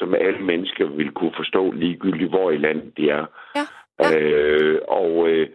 [0.00, 3.24] som alle mennesker vil kunne forstå ligegyldigt, hvor i landet de er.
[3.56, 3.64] Ja.
[4.00, 4.18] ja.
[4.18, 5.48] Øh, og, øh,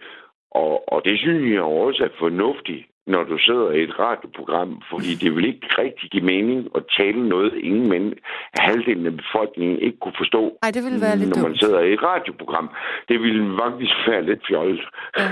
[0.52, 5.12] og, og det synes jeg også er fornuftigt, når du sidder i et radioprogram, fordi
[5.22, 8.14] det vil ikke rigtig give mening at tale noget, ingen men
[8.60, 11.60] halvdelen af befolkningen ikke kunne forstå, Ej, det ville være lidt når man dumt.
[11.64, 12.70] sidder i et radioprogram.
[13.10, 14.82] Det ville faktisk være lidt fjollet.
[15.18, 15.28] Ja.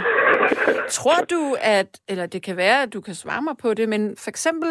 [1.00, 4.02] Tror du, at, eller det kan være, at du kan svare mig på det, men
[4.24, 4.70] for eksempel,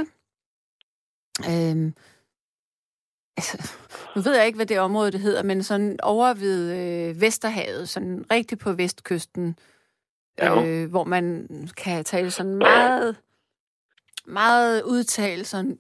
[1.41, 1.93] øh,
[3.37, 3.75] altså,
[4.17, 7.89] nu ved jeg ikke, hvad det område det hedder, men sådan over ved øh, Vesterhavet,
[7.89, 9.57] sådan rigtig på vestkysten,
[10.39, 10.67] ja.
[10.67, 13.17] øh, hvor man kan tale sådan meget,
[14.27, 15.79] meget udtale sådan,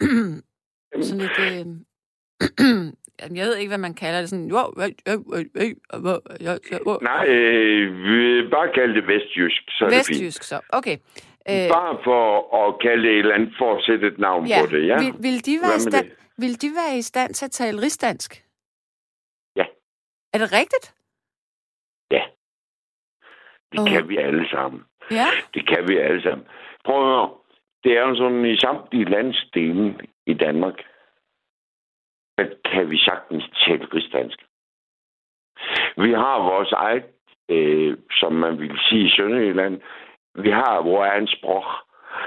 [1.02, 1.66] sådan lidt, øh,
[3.36, 4.72] jeg ved ikke, hvad man kalder det, sådan, jo,
[7.02, 10.96] Nej, øh, bare kalde det vestjysk, så er Vestjysk, det så, okay.
[11.48, 12.24] Øh, bare for
[12.60, 14.60] at kalde det et eller andet, for at sætte et navn ja.
[14.60, 14.96] på det, ja.
[14.98, 18.44] Vil, vil de være i stand, vil de være i stand til at tale rigsdansk?
[19.56, 19.66] Ja.
[20.32, 20.94] Er det rigtigt?
[22.10, 22.22] Ja.
[23.72, 23.88] Det oh.
[23.88, 24.84] kan vi alle sammen.
[25.10, 25.26] Ja.
[25.54, 26.46] Det kan vi alle sammen.
[26.84, 27.30] Prøv at høre.
[27.84, 30.74] Det er jo sådan, i samtlige landsdele i Danmark,
[32.38, 34.38] at kan vi sagtens tale rigsdansk.
[35.96, 37.04] Vi har vores eget,
[37.48, 39.80] øh, som man vil sige i Sønderjylland,
[40.34, 41.64] vi har vores egen sprog.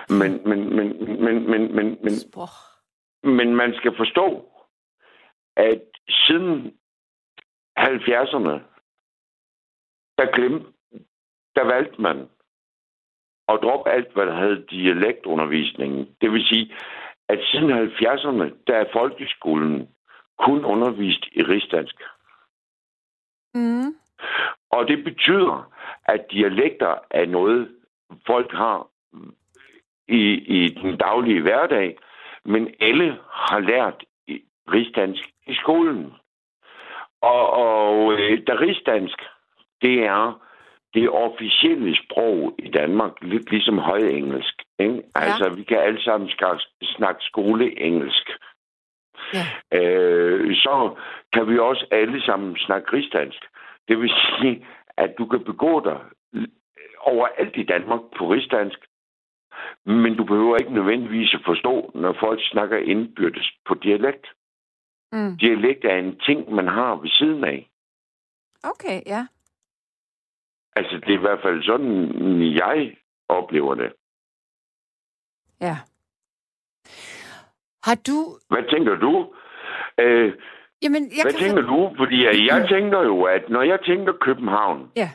[0.09, 0.87] Men, men, men,
[1.23, 2.49] men, men, men, men, Sprog.
[3.23, 4.49] men man skal forstå,
[5.55, 6.77] at siden
[7.79, 8.55] 70'erne,
[10.17, 10.67] der glemte,
[11.55, 12.29] der valgte man
[13.47, 16.15] at droppe alt, hvad der havde dialektundervisningen.
[16.21, 16.73] Det vil sige,
[17.29, 19.89] at siden 70'erne, der er folkeskolen
[20.39, 21.95] kun undervist i rigsdansk.
[23.53, 23.95] Mm.
[24.71, 25.73] Og det betyder,
[26.05, 27.75] at dialekter er noget,
[28.27, 28.87] folk har
[30.07, 30.23] i,
[30.57, 31.97] i den daglige hverdag,
[32.45, 34.03] men alle har lært
[34.73, 36.13] rigsdansk i skolen.
[37.21, 39.21] Og, og øh, da rigsdansk,
[39.81, 40.43] det er
[40.93, 44.63] det officielle sprog i Danmark, lidt ligesom højengelsk.
[44.79, 44.93] Ikke?
[44.93, 45.21] Ja.
[45.21, 46.29] Altså, vi kan alle sammen
[46.81, 48.29] snakke skoleengelsk.
[49.33, 49.79] Ja.
[49.79, 50.95] Øh, så
[51.33, 53.45] kan vi også alle sammen snakke rigsdansk.
[53.87, 55.99] Det vil sige, at du kan begå dig
[57.03, 58.79] overalt i Danmark på rigsdansk,
[59.85, 64.25] men du behøver ikke nødvendigvis at forstå, når folk snakker indbyrdes på dialekt.
[65.11, 65.37] Mm.
[65.37, 67.69] Dialekt er en ting, man har ved siden af.
[68.63, 69.27] Okay, ja.
[70.75, 72.95] Altså, det er i hvert fald sådan, jeg
[73.29, 73.93] oplever det.
[75.61, 75.77] Ja.
[77.83, 78.17] Har du...
[78.49, 79.33] Hvad tænker du?
[79.97, 80.33] Øh,
[80.83, 81.39] Jamen, jeg hvad kan...
[81.39, 81.93] tænker du?
[81.97, 85.09] Fordi jeg tænker jo, at når jeg tænker København, ja.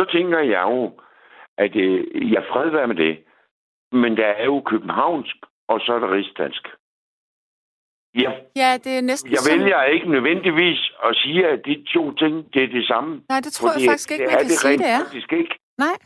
[0.00, 1.00] Så tænker jeg jo,
[1.58, 3.24] at øh, jeg fred være med det.
[3.92, 5.36] Men der er jo københavnsk,
[5.68, 6.64] og så er der rigsdansk.
[8.14, 9.92] Ja, ja det er næsten Jeg vælger som...
[9.94, 13.22] ikke nødvendigvis at sige, at de to ting, det er det samme.
[13.28, 15.00] Nej, det tror jeg faktisk ikke, man kan det sige, det er.
[15.04, 15.54] faktisk ikke.
[15.78, 15.96] Nej,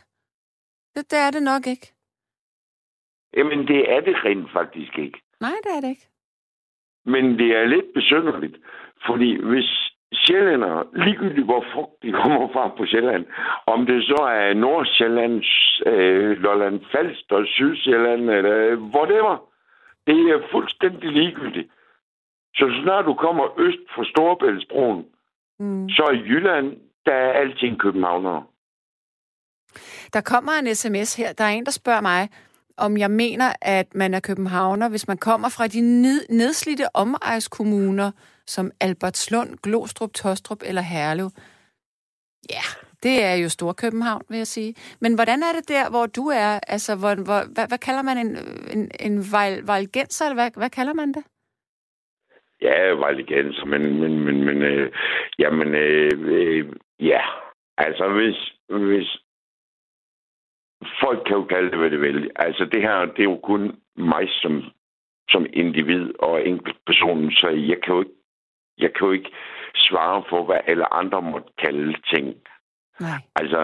[0.95, 1.87] det, det er det nok ikke.
[3.37, 5.19] Jamen, det er det rent faktisk ikke.
[5.41, 6.07] Nej, det er det ikke.
[7.05, 8.57] Men det er lidt besynderligt,
[9.07, 9.84] fordi hvis
[10.23, 13.25] sjællænder, ligegyldigt hvor frugt de kommer fra på Sjælland,
[13.67, 15.43] om det så er Nordsjælland,
[15.85, 19.35] øh, Lolland Falster, Sydsjælland, eller whatever,
[20.07, 21.69] det er fuldstændig ligegyldigt.
[22.55, 25.05] Så snart du kommer øst for Storebæltsbroen,
[25.59, 25.89] mm.
[25.89, 26.67] så i Jylland,
[27.05, 28.43] der er alting københavnere.
[30.13, 31.33] Der kommer en sms her.
[31.33, 32.29] Der er en, der spørger mig,
[32.77, 38.11] om jeg mener, at man er københavner, hvis man kommer fra de ned- nedslidte omejskommuner,
[38.47, 41.29] som Albertslund, Glostrup, Tostrup eller Herlev.
[42.49, 42.65] Ja,
[43.03, 44.75] det er jo Storkøbenhavn, vil jeg sige.
[45.01, 46.59] Men hvordan er det der, hvor du er?
[46.67, 48.31] Altså, hvor, hvor, hvad, hvad kalder man en,
[48.75, 49.15] en, en
[49.67, 51.23] valgenser, eller hvad, hvad kalder man det?
[52.61, 54.91] Ja, valgenser, men, men, men, men øh,
[55.39, 56.65] jamen, øh, øh,
[56.99, 57.21] ja,
[57.77, 58.37] altså hvis,
[58.69, 59.17] hvis
[61.01, 62.31] folk kan jo kalde det, hvad det vil.
[62.35, 64.63] Altså det her, det er jo kun mig som,
[65.29, 68.14] som individ og enkelt person, så jeg kan jo ikke
[68.77, 69.31] jeg kan jo ikke
[69.75, 72.35] svare for, hvad alle andre måtte kalde ting.
[72.99, 73.19] Nej.
[73.35, 73.59] Altså,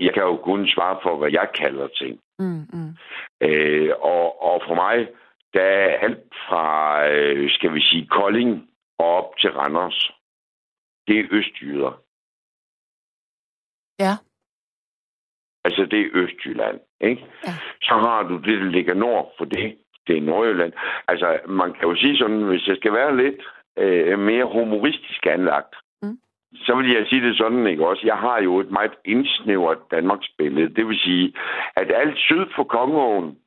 [0.00, 2.20] jeg kan jo kun svare for, hvad jeg kalder ting.
[2.38, 2.92] Mm, mm.
[3.40, 5.08] Øh, og, og for mig,
[5.54, 6.66] der er alt fra,
[7.08, 10.10] øh, skal vi sige, Kolding og op til Randers.
[11.08, 12.00] Det er østjyder.
[13.98, 14.14] Ja.
[15.64, 17.26] Altså, det er Østjylland, ikke?
[17.46, 17.52] Ja.
[17.82, 19.78] Så har du det, der ligger nord for det.
[20.06, 20.72] Det er Nordjylland.
[21.08, 23.42] Altså, man kan jo sige sådan, hvis jeg skal være lidt
[23.78, 26.18] øh, mere humoristisk anlagt, mm.
[26.54, 28.02] så vil jeg sige det sådan, ikke også?
[28.06, 30.74] Jeg har jo et meget indsnævret Danmarks billede.
[30.74, 31.32] Det vil sige,
[31.76, 33.38] at alt syd for Kongeåen,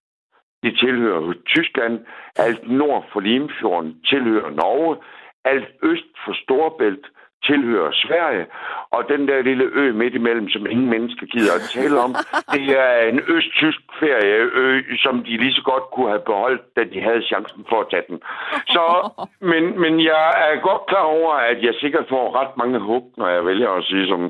[0.64, 2.06] det tilhører Tyskland.
[2.36, 4.98] Alt nord for Limfjorden tilhører Norge.
[5.46, 7.08] Alt øst for Storbælt
[7.48, 8.46] tilhører Sverige,
[8.92, 12.16] og den der lille ø midt imellem, som ingen mennesker gider at tale om,
[12.56, 17.02] det er en østtysk ferieø, som de lige så godt kunne have beholdt, da de
[17.02, 18.20] havde chancen for at tage den.
[18.68, 18.86] Så,
[19.52, 23.28] men, men jeg er godt klar over, at jeg sikkert får ret mange hug, når
[23.28, 24.22] jeg vælger at sige som.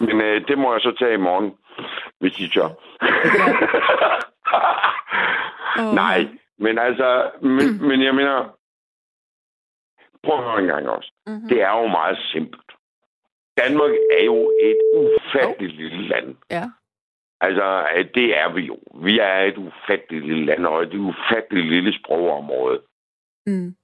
[0.00, 1.52] Men øh, det må jeg så tage i morgen,
[2.20, 2.68] hvis de tør.
[6.02, 6.28] Nej,
[6.58, 8.57] men altså, men, men jeg mener,
[10.24, 11.12] Prøv at høre en gang også.
[11.26, 11.48] Mm-hmm.
[11.48, 12.70] Det er jo meget simpelt.
[13.62, 15.78] Danmark er jo et ufatteligt oh.
[15.78, 16.36] lille land.
[16.50, 16.64] Ja.
[17.40, 18.78] Altså, det er vi jo.
[19.02, 22.80] Vi er et ufatteligt lille land, og et ufatteligt lille sprogområde.
[23.46, 23.74] Mm.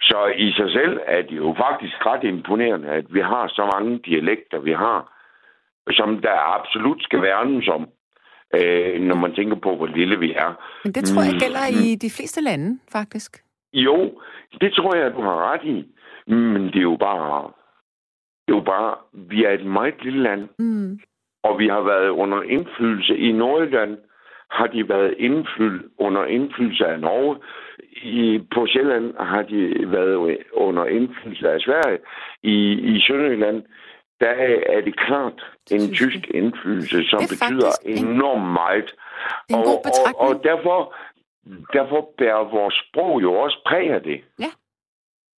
[0.00, 3.98] Så i sig selv er det jo faktisk ret imponerende, at vi har så mange
[3.98, 5.00] dialekter, vi har,
[5.90, 7.88] som der absolut skal værnes om,
[8.54, 10.50] øh, når man tænker på, hvor lille vi er.
[10.84, 11.84] Men det tror jeg gælder mm.
[11.84, 13.43] i de fleste lande, faktisk.
[13.74, 14.20] Jo,
[14.60, 15.86] det tror jeg, du har ret i.
[16.26, 17.50] Men det er jo bare...
[18.46, 18.94] Det er jo bare...
[19.12, 20.48] Vi er et meget lille land.
[20.58, 20.98] Mm.
[21.42, 23.98] Og vi har været under indflydelse i Nordjylland
[24.50, 27.36] har de været indflyd, under indflydelse af Norge.
[28.02, 31.98] I, på Sjælland har de været under indflydelse af Sverige.
[32.42, 33.62] I, i Sønderjylland,
[34.20, 34.34] der
[34.76, 35.38] er det klart
[35.70, 38.90] en tysk indflydelse, som betyder enormt meget.
[39.48, 40.94] Det en og, og, og derfor,
[41.72, 44.24] Derfor bærer vores sprog jo også præg af det.
[44.38, 44.50] Ja.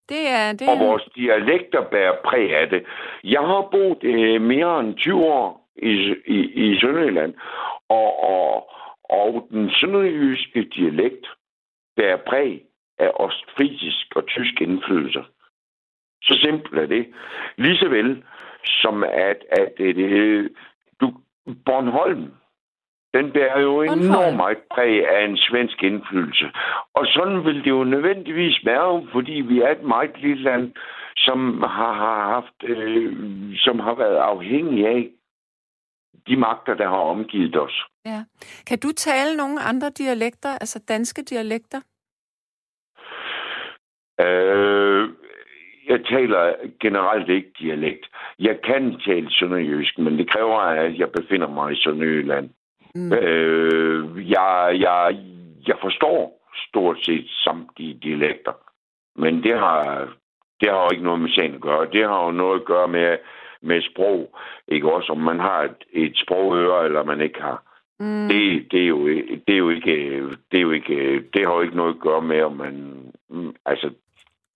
[0.08, 0.70] Det er, det er...
[0.70, 2.84] Og vores dialekter bærer præg af det.
[3.24, 7.34] Jeg har boet øh, mere end 20 år i, i, i Sønderjylland,
[7.88, 8.70] og, og,
[9.04, 11.26] og den sønderjyske dialekt
[11.96, 12.62] bærer præg
[12.98, 15.24] af ostfrisisk og tysk indflydelse.
[16.22, 17.06] Så simpelt er det.
[17.56, 18.24] Lige så vel
[18.64, 20.50] som at, at det,
[21.00, 21.14] du,
[21.64, 22.32] Bornholm,
[23.16, 26.46] den bærer jo enormt meget præg af en svensk indflydelse.
[26.94, 30.72] Og sådan vil det jo nødvendigvis være, fordi vi er et meget lille land,
[31.16, 33.12] som har, har haft, øh,
[33.56, 35.10] som har været afhængig af
[36.28, 37.84] de magter, der har omgivet os.
[38.06, 38.24] Ja.
[38.66, 41.80] Kan du tale nogle andre dialekter, altså danske dialekter?
[44.20, 45.08] Øh,
[45.88, 48.06] jeg taler generelt ikke dialekt.
[48.38, 52.50] Jeg kan tale sønderjysk, men det kræver, at jeg befinder mig i Sønderjylland.
[52.96, 53.12] Mm.
[53.12, 55.16] Øh, jeg, jeg,
[55.68, 56.20] jeg forstår
[56.68, 58.52] stort set samtlige dialekter,
[59.16, 60.08] men det har,
[60.60, 61.90] det har jo ikke noget med sagen at gøre.
[61.92, 63.16] Det har jo noget at gøre med,
[63.62, 64.38] med sprog,
[64.68, 67.62] ikke også om man har et, et sprogøre, eller man ikke har.
[68.00, 68.28] Mm.
[68.28, 69.08] Det, det, er jo,
[69.46, 72.22] det er jo ikke, det er jo ikke, det har jo ikke noget at gøre
[72.22, 73.02] med, om man,
[73.66, 73.90] altså,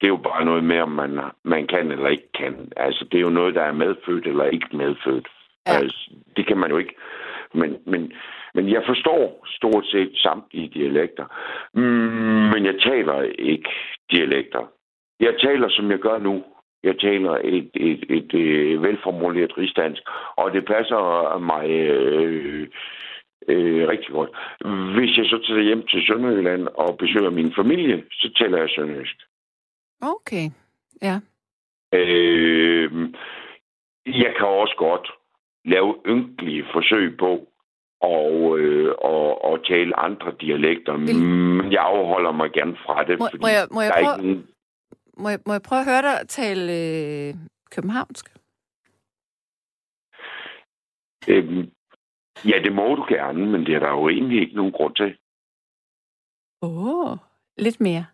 [0.01, 2.72] det er jo bare noget med, om man, man kan eller ikke kan.
[2.76, 5.28] Altså, det er jo noget, der er medfødt eller ikke medfødt.
[5.66, 5.72] Ja.
[5.72, 6.95] Altså, det kan man jo ikke.
[7.55, 8.12] Men, men,
[8.55, 11.26] men jeg forstår stort set samtlige dialekter.
[11.74, 13.70] Mm, Men jeg taler ikke
[14.11, 14.70] dialekter.
[15.20, 16.44] Jeg taler, som jeg gør nu.
[16.82, 20.03] Jeg taler et, et, et, et velformuleret rigsdansk,
[20.36, 22.68] og det passer mig øh,
[23.48, 24.30] øh, rigtig godt.
[24.94, 29.16] Hvis jeg så tager hjem til Sønderjylland og besøger min familie, så taler jeg sønderjysk.
[30.03, 30.46] Okay,
[31.03, 31.20] ja.
[31.94, 32.92] Øh,
[34.07, 35.11] jeg kan også godt
[35.64, 37.46] lave ynkelige forsøg på
[38.00, 41.24] og, øh, og, og tale andre dialekter, Vil-
[41.62, 44.04] men jeg afholder mig gerne fra det, Må, fordi må, jeg, må, jeg der er
[44.04, 44.46] prøve, ikke nogen...
[45.18, 47.34] må, jeg, må jeg prøve at høre dig tale øh,
[47.70, 48.26] københavnsk?
[51.28, 51.68] Øh,
[52.50, 55.16] ja, det må du gerne, men det er der jo egentlig ikke nogen grund til.
[56.62, 57.16] Åh, oh,
[57.58, 58.06] lidt mere.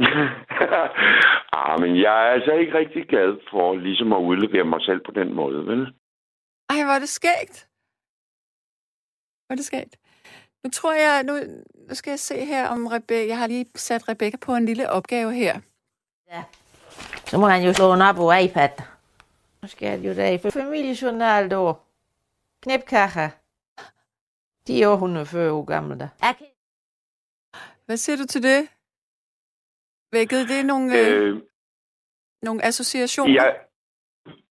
[1.58, 5.10] ah, men jeg er altså ikke rigtig glad for ligesom at udlevere mig selv på
[5.10, 5.94] den måde, vel?
[6.82, 7.68] Ej, hvor er det skægt.
[9.46, 9.96] Hvor er det skægt.
[10.64, 11.38] Nu tror jeg, nu,
[11.88, 13.26] nu skal jeg se her om Rebecca.
[13.26, 15.60] Jeg har lige sat Rebecca på en lille opgave her.
[16.30, 16.44] Ja.
[17.26, 18.68] Så må han jo slå den op på iPad.
[19.62, 21.74] Nu skal jeg jo der for familiejournal då.
[22.62, 23.30] Knæpkager.
[24.66, 26.08] De er over 140 år gamle der.
[27.86, 28.68] Hvad siger du til det?
[30.12, 31.42] Vækkede det nogle, øh, Øh,
[32.42, 33.42] nogle associationer?
[33.42, 33.56] jeg,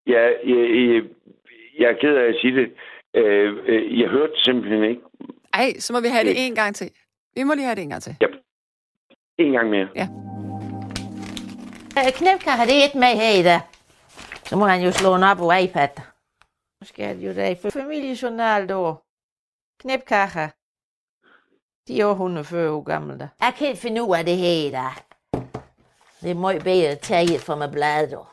[0.06, 1.02] ja, jeg, jeg,
[1.80, 2.68] jeg er ked af at sige det.
[3.14, 5.02] Øh, øh, jeg hørte simpelthen ikke
[5.52, 6.46] Ej, så må vi have det Øh.
[6.46, 6.90] en gang til.
[7.34, 8.16] Vi må lige have det en gang til.
[9.38, 9.88] en gang mere.
[12.18, 13.60] Knæpkager, det er et med her i dag.
[14.44, 15.88] Så må han jo slå den op på iPad.
[16.80, 18.94] Nu skal jeg jo der for familiejournal då.
[19.80, 20.48] Knæpkager.
[21.88, 23.28] De er over 140 år gamle der.
[23.40, 24.92] Jeg kan ikke finde ud af det her i dag.
[26.22, 28.26] Det er meget bedre at tage et for mig blad, dog.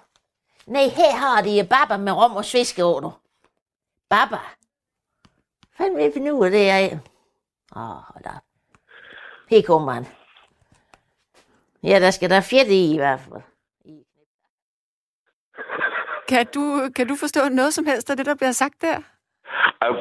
[0.67, 3.11] Nej, her har de baba med rom og sviske du.
[4.09, 4.39] Baba.
[5.77, 6.97] Fanden vil jeg finde ud af det her?
[7.75, 8.43] Åh, oh, hold op.
[9.49, 10.05] Her kommer han.
[11.83, 13.41] Ja, der skal der fedt i i hvert fald.
[16.29, 18.97] Kan du, kan du forstå noget som helst af det, der bliver sagt der?
[19.81, 19.93] Jeg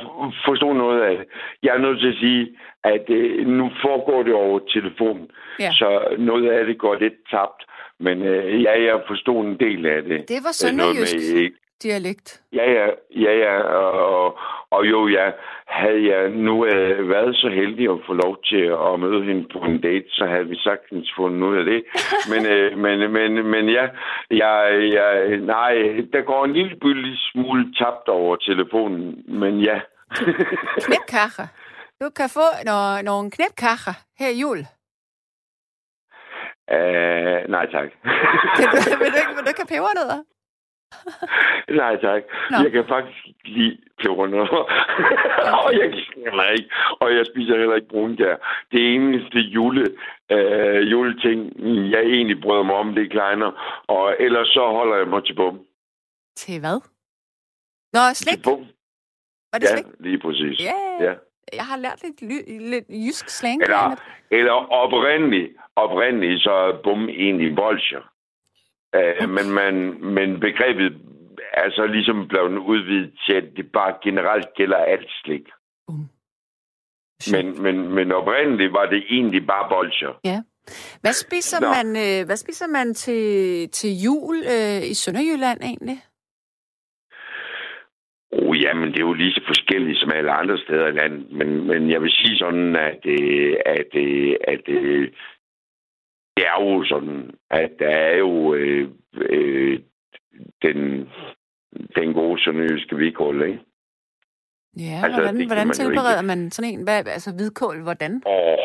[0.46, 1.26] forstår noget af det.
[1.62, 5.30] Jeg er nødt til at sige, at øh, nu foregår det over telefonen,
[5.60, 5.70] Ja.
[5.72, 7.60] så noget af det går lidt tabt.
[8.00, 10.28] Men øh, ja, jeg forstod en del af det.
[10.28, 11.50] Det var Øh, noget sønderjysk med,
[11.82, 12.42] dialekt.
[12.52, 14.38] Ja, ja, ja, ja, og,
[14.70, 15.30] og jo, ja,
[15.66, 19.58] havde jeg nu øh, været så heldig at få lov til at møde hende på
[19.58, 21.84] en date, så havde vi sagtens fundet ud af det.
[22.32, 23.88] Men, øh, men, men, men ja,
[24.30, 24.54] jeg,
[24.96, 25.74] jeg, nej,
[26.12, 29.80] der går en lille byldig smule tabt over telefonen, men ja.
[30.86, 31.48] Knæpkager.
[32.00, 34.58] Du kan få nogle, nogle knæpkager her i jul.
[36.74, 37.88] uh, nej, tak.
[38.56, 40.20] Kan du, vil, du ikke, vil du ikke have pebernødder?
[41.80, 42.22] nej, tak.
[42.50, 42.56] Nå.
[42.62, 44.62] Jeg kan faktisk lide pebernødder.
[45.64, 45.88] og jeg
[46.24, 46.70] heller ikke.
[47.00, 48.36] Og jeg spiser heller ikke brunkær.
[48.72, 49.84] Det eneste jule,
[50.30, 51.40] øh, juleting,
[51.90, 53.50] jeg egentlig bryder mig om, det er kleiner.
[53.88, 55.60] Og ellers så holder jeg mig til bum.
[56.36, 56.80] Til hvad?
[57.92, 58.34] Nå, slik.
[58.34, 58.60] Til bum.
[59.52, 59.86] Var det Ja, slik?
[60.00, 60.60] lige præcis.
[60.60, 61.04] Ja.
[61.06, 61.14] Ja.
[61.52, 62.38] Jeg har lært lidt, ly,
[62.70, 63.62] lidt jysk slang.
[63.62, 63.96] Eller,
[64.30, 68.00] eller oprindeligt, oprindeligt, så er bum egentlig bolsjer.
[68.96, 69.74] Uh, men, man,
[70.14, 70.96] men begrebet
[71.52, 75.46] er så ligesom blevet udvidet til, at det bare generelt gælder alt slik.
[77.32, 80.20] Men, men, men oprindeligt var det egentlig bare bolsjer.
[80.24, 80.42] Ja.
[81.00, 81.66] Hvad spiser Nå.
[81.76, 83.22] man, øh, hvad spiser man til,
[83.70, 85.98] til jul øh, i Sønderjylland egentlig?
[88.32, 91.32] Oh, ja, men det er jo lige så forskelligt som alle andre steder i landet.
[91.32, 95.08] Men, men jeg vil sige sådan, at, øh, at, øh, at øh,
[96.36, 99.80] det er jo sådan, at der er jo øh, øh,
[100.62, 101.08] den,
[101.96, 103.60] den gode sønderjyske hvidkål, ikke?
[104.78, 106.82] Ja, altså, hvordan, hvordan tilbereder man sådan en?
[106.82, 108.22] Hvad, altså hvidkål, hvordan?
[108.26, 108.58] Åh,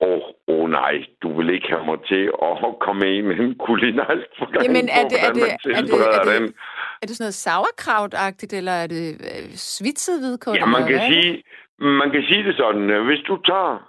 [0.00, 4.30] åh, åh nej, du vil ikke have mig til at komme ind med en kulinarisk
[4.38, 6.54] forgang Jamen, er det, er det, er det, er det, er det,
[7.02, 10.56] er det sådan noget sauerkraut-agtigt, eller er det øh, svitset hvidkål?
[10.56, 11.42] Ja, man kan, sige,
[11.78, 13.04] man kan sige det sådan.
[13.06, 13.88] Hvis du tager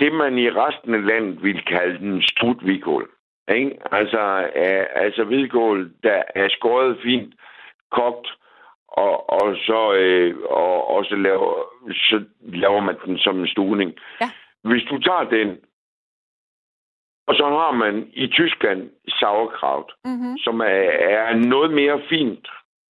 [0.00, 3.10] det, man i resten af landet vil kalde den strut hvidkål,
[3.54, 3.78] ikke?
[3.92, 7.34] Altså, uh, altså hvidkål, der er skåret fint,
[7.90, 8.28] kogt,
[8.88, 11.54] og, og så, øh, og, og så, laver,
[11.92, 13.92] så laver man den som en stuning.
[14.20, 14.30] Ja.
[14.64, 15.58] Hvis du tager den,
[17.26, 20.38] og så har man i Tyskland sauerkraut, Mm-hmm.
[20.38, 22.48] som er, er noget mere fint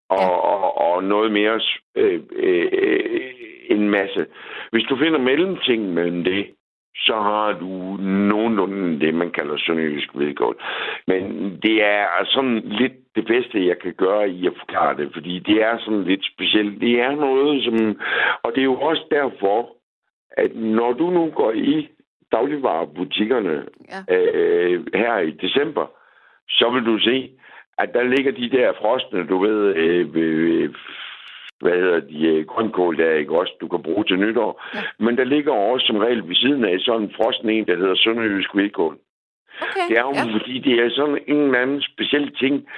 [0.08, 0.24] og, Ja.
[0.24, 0.30] ja.
[0.30, 1.60] og, og noget mere
[1.96, 3.34] øh, øh,
[3.70, 4.26] en masse.
[4.70, 6.54] Hvis du finder mellemting mellem det,
[6.98, 7.96] så har du
[8.32, 10.56] nogenlunde det, man kalder sønderjysk hvidkål.
[11.06, 11.22] Men
[11.62, 15.62] det er sådan lidt det bedste, jeg kan gøre i at forklare det, fordi det
[15.62, 16.80] er sådan lidt specielt.
[16.80, 18.00] Det er noget, som...
[18.42, 19.68] Og det er jo også derfor,
[20.30, 21.88] at når du nu går i
[22.32, 23.64] dagligvarerbutikkerne
[24.08, 24.16] Ja.
[24.16, 25.86] øh, her i december,
[26.48, 27.30] så vil du se,
[27.78, 30.74] at der ligger de der frostne, du ved, øh, øh,
[31.60, 34.64] hvad hedder de, øh, grønkål der, ikke også, du kan bruge til nytår.
[34.74, 34.80] Ja.
[34.98, 37.94] Men der ligger også som regel ved siden af sådan en frosten en, der hedder
[37.94, 38.98] sønderjysk hvidkål.
[39.60, 40.32] Okay, Det er jo, ja.
[40.38, 42.68] fordi det er sådan en eller anden speciel ting.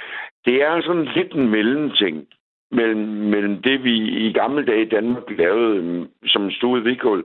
[0.47, 2.27] Det er sådan lidt en mellemting
[2.71, 2.99] mellem,
[3.35, 3.95] mellem det, vi
[4.27, 7.25] i gamle dage i Danmark lavede øhm, som stuet hvidkål,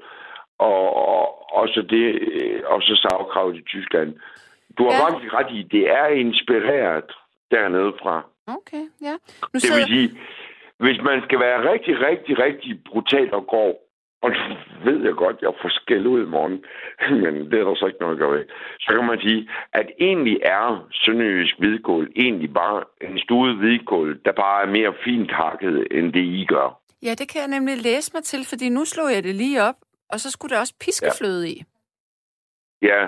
[0.59, 4.13] og, og, og så det, øh, og så sauerkraut i Tyskland.
[4.77, 4.97] Du har Ja.
[4.97, 5.05] ja.
[5.09, 7.03] faktisk ret i, det er inspireret
[7.51, 8.25] dernede fra.
[8.47, 9.11] Okay, ja.
[9.11, 9.75] Nu Det sidder...
[9.77, 10.09] vil sige,
[10.83, 13.73] hvis man skal være rigtig, rigtig, rigtig brutal og grov,
[14.23, 14.55] og nu
[14.85, 16.57] ved jeg godt, jeg får skæld ud i morgen,
[17.23, 18.45] men det er der så ikke noget at gøre ved,
[18.79, 24.31] så kan man sige, at egentlig er sønderjysk hvidkål egentlig bare en stuet hvidkål, der
[24.31, 26.79] bare er mere fint hakket, end det I gør.
[27.03, 29.75] Ja, det kan jeg nemlig læse mig til, fordi nu slog jeg det lige op,
[30.09, 31.63] og så skulle der også piskefløde i.
[32.81, 33.07] Ja,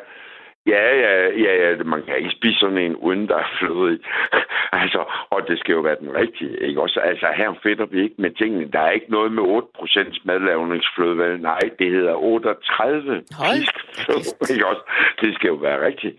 [0.67, 1.13] ja, ja,
[1.45, 3.99] ja, ja, man kan ikke spise sådan en, uden der er fløde i.
[4.81, 6.99] altså, og det skal jo være den rigtige, ikke også?
[6.99, 8.71] Altså, her fedter vi ikke med tingene.
[8.71, 11.41] Der er ikke noget med 8% madlavningsfløde, vel?
[11.41, 14.81] Nej, det hedder 38 Hold piskfløde, ikke også?
[15.21, 16.15] Det skal jo være rigtigt.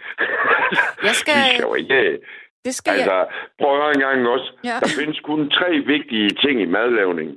[1.02, 2.18] Jeg skal- Vi skal jo ikke...
[2.64, 3.00] Det skal jeg...
[3.00, 3.26] Altså,
[3.60, 4.52] prøv at høre en gang også.
[4.64, 4.76] Ja.
[4.82, 7.30] Der findes kun tre vigtige ting i madlavning.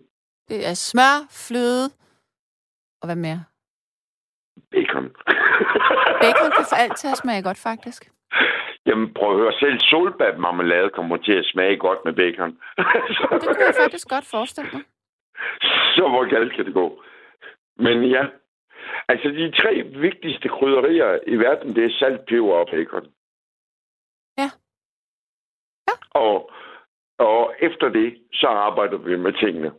[0.49, 1.15] Det er smør,
[1.47, 1.85] fløde
[3.01, 3.43] og hvad mere?
[4.71, 5.05] Bacon.
[6.21, 8.01] Bacon kan for alt til at smage godt, faktisk.
[8.85, 9.53] Jamen, prøv at høre.
[9.59, 12.51] Selv solbærmarmelade kommer til at smage godt med bacon.
[13.41, 14.83] Det kunne jeg faktisk godt forestille mig.
[15.95, 17.03] Så hvor galt kan det gå?
[17.77, 18.23] Men ja,
[19.07, 23.05] altså de tre vigtigste krydderier i verden, det er salt, peber og bacon.
[24.37, 24.49] Ja.
[25.87, 25.95] Ja.
[26.11, 26.51] Og,
[27.19, 29.71] og efter det, så arbejder vi med tingene.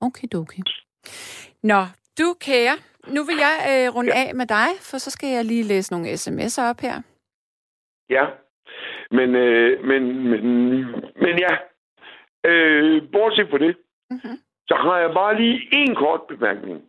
[0.00, 0.62] Okidoki.
[1.62, 1.80] Nå,
[2.18, 2.76] du kære,
[3.14, 6.08] nu vil jeg øh, runde af med dig, for så skal jeg lige læse nogle
[6.12, 6.96] sms'er op her.
[8.10, 8.24] Ja,
[9.10, 10.42] men, øh, men, men,
[11.24, 11.52] men ja,
[12.50, 13.76] øh, bortset fra det,
[14.10, 14.38] Mm-hmm.
[14.68, 16.82] så har jeg bare lige en kort bemærkning.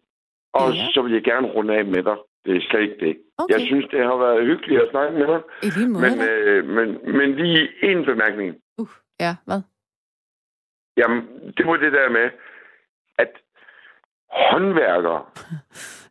[0.53, 0.87] Og Ja.
[0.93, 2.17] så vil jeg gerne runde af med dig.
[2.45, 3.17] Det er slet ikke det.
[3.37, 5.41] Okay, Jeg synes, det har været hyggeligt at snakke med dig.
[5.63, 6.01] i lige måde.
[6.09, 8.55] Men, øh, men, men lige en bemærkning.
[8.77, 8.87] Uh,
[9.19, 9.61] ja, hvad?
[10.97, 11.21] Jamen,
[11.57, 12.29] det var det der med,
[14.51, 15.21] håndværkere,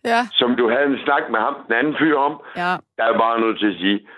[0.04, 2.72] Ja, som du havde en snak med ham, den anden fyr om, ja.
[2.96, 4.08] der er bare nødt til at sige,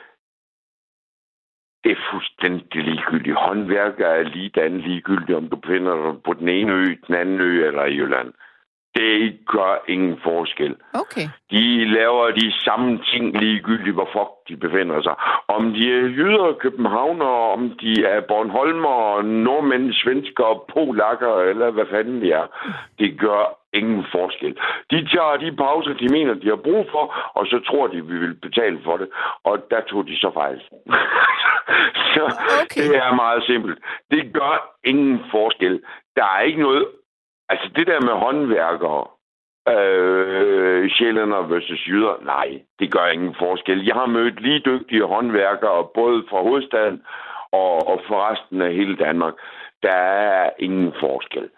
[1.84, 3.36] det er fuldstændig ligegyldigt.
[3.36, 7.40] Håndværker er lige den ligegyldigt, om du befinder dig på den ene ø, den anden
[7.40, 8.32] ø eller i Jylland.
[8.94, 10.76] Det gør ingen forskel.
[10.94, 11.26] Okay.
[11.50, 15.14] De laver de samme ting ligegyldigt, hvor fuck de befinder sig.
[15.48, 22.22] Om de er jyder, københavner, om de er Bornholmer, nordmænd, svensker, polakker, eller hvad fanden
[22.22, 22.46] de er.
[22.98, 24.56] Det gør ingen forskel.
[24.90, 28.18] De tager de pauser, de mener, de har brug for, og så tror de, vi
[28.18, 29.08] vil betale for det.
[29.44, 30.60] Og der tog de så fejl.
[32.14, 32.22] så
[32.62, 32.88] Okay.
[32.88, 33.78] det er meget simpelt.
[34.10, 35.80] Det gør ingen forskel.
[36.16, 36.86] Der er ikke noget...
[37.48, 39.04] Altså det der med håndværkere,
[39.68, 43.84] øh, sjælænder versus jyder, nej, det gør ingen forskel.
[43.86, 47.02] Jeg har mødt lige dygtige håndværkere, både fra hovedstaden
[47.52, 49.34] og, og for resten af hele Danmark.
[49.82, 49.98] Der
[50.36, 51.48] er ingen forskel.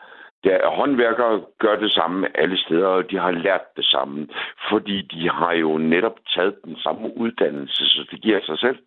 [0.45, 4.29] Der, håndværkere gør det samme alle steder, og de har lært det samme,
[4.71, 8.79] fordi de har jo netop taget den samme uddannelse, så det giver sig selv.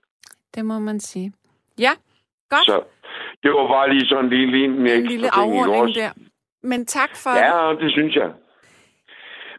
[0.56, 1.34] Det må man sige.
[1.80, 1.92] Ja,
[2.50, 2.66] godt.
[2.66, 2.84] Så
[3.44, 6.12] det var bare lige sådan en lille, en en lille afrunding der.
[6.64, 7.30] Men tak for.
[7.30, 8.30] Ja, det synes jeg.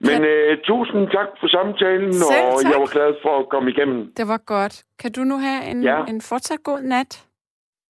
[0.00, 2.72] Men Kan- øh, tusind tak for samtalen, Selv og tak.
[2.72, 4.12] jeg var glad for at komme igennem.
[4.16, 4.82] Det var godt.
[4.98, 6.04] Kan du nu have en, Ja.
[6.08, 7.24] en fortsat god nat?